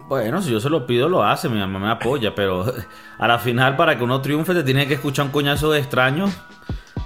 Bueno, 0.10 0.42
si 0.42 0.52
yo 0.52 0.60
se 0.60 0.70
lo 0.70 0.88
pido, 0.88 1.08
lo 1.08 1.24
hace, 1.24 1.48
mi 1.50 1.60
mamá 1.60 1.80
me 1.80 1.92
apoya, 1.92 2.34
pero 2.34 2.66
a 3.18 3.28
la 3.28 3.40
final, 3.40 3.78
para 3.78 3.98
que 3.98 4.04
uno 4.04 4.22
triunfe, 4.22 4.54
te 4.54 4.64
tiene 4.64 4.88
que 4.88 4.96
escuchar 4.96 5.28
un 5.28 5.32
coñazo 5.32 5.72
de 5.72 5.80
extraños 5.80 6.32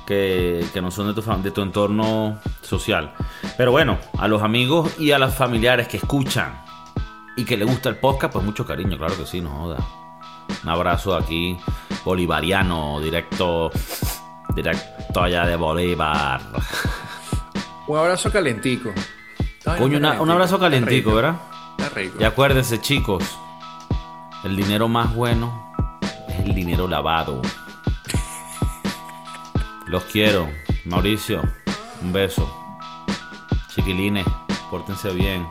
que, 0.06 0.66
que 0.74 0.82
no 0.82 0.92
son 0.92 1.14
de 1.14 1.22
tu, 1.22 1.22
de 1.42 1.52
tu 1.52 1.62
entorno 1.62 2.38
social. 2.62 3.14
Pero 3.58 3.72
bueno, 3.72 3.98
a 4.20 4.28
los 4.28 4.42
amigos 4.42 5.00
y 5.00 5.12
a 5.12 5.20
los 5.20 5.34
familiares 5.34 5.88
que 5.88 5.98
escuchan 5.98 6.62
y 7.36 7.46
que 7.46 7.58
le 7.58 7.66
gusta 7.66 7.90
el 7.90 7.96
podcast, 7.98 8.34
pues 8.34 8.46
mucho 8.46 8.66
cariño, 8.66 8.98
claro 8.98 9.18
que 9.18 9.26
sí, 9.26 9.42
no 9.42 9.50
joda. 9.50 9.78
Un 10.64 10.70
abrazo 10.70 11.16
aquí, 11.16 11.58
bolivariano, 12.06 13.00
directo, 13.02 13.72
directo 14.56 15.22
allá 15.22 15.46
de 15.46 15.56
Bolívar. 15.56 16.42
Un 17.88 17.98
abrazo 17.98 18.32
calentico. 18.32 18.92
Ay, 19.66 19.80
Coño, 19.80 19.98
una- 19.98 20.22
un 20.22 20.30
abrazo 20.30 20.60
calentico, 20.60 21.14
¿verdad? 21.16 21.36
Está 21.78 21.90
rico. 21.96 22.18
Y 22.20 22.24
acuérdense, 22.24 22.80
chicos, 22.82 23.24
el 24.44 24.56
dinero 24.56 24.88
más 24.88 25.14
bueno 25.16 25.74
es 26.28 26.40
el 26.46 26.54
dinero 26.54 26.88
lavado. 26.88 27.42
Los 29.88 30.04
quiero. 30.06 30.50
Mauricio, 30.86 31.42
un 32.02 32.14
beso. 32.14 32.50
Chiquilines, 33.74 34.26
pórtense 34.72 35.12
bien. 35.12 35.48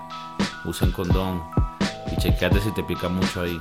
Usen 0.65 0.91
condón. 0.91 1.43
Y 2.11 2.17
chequeate 2.17 2.61
si 2.61 2.73
te 2.73 2.83
pica 2.83 3.09
mucho 3.09 3.43
ahí. 3.43 3.61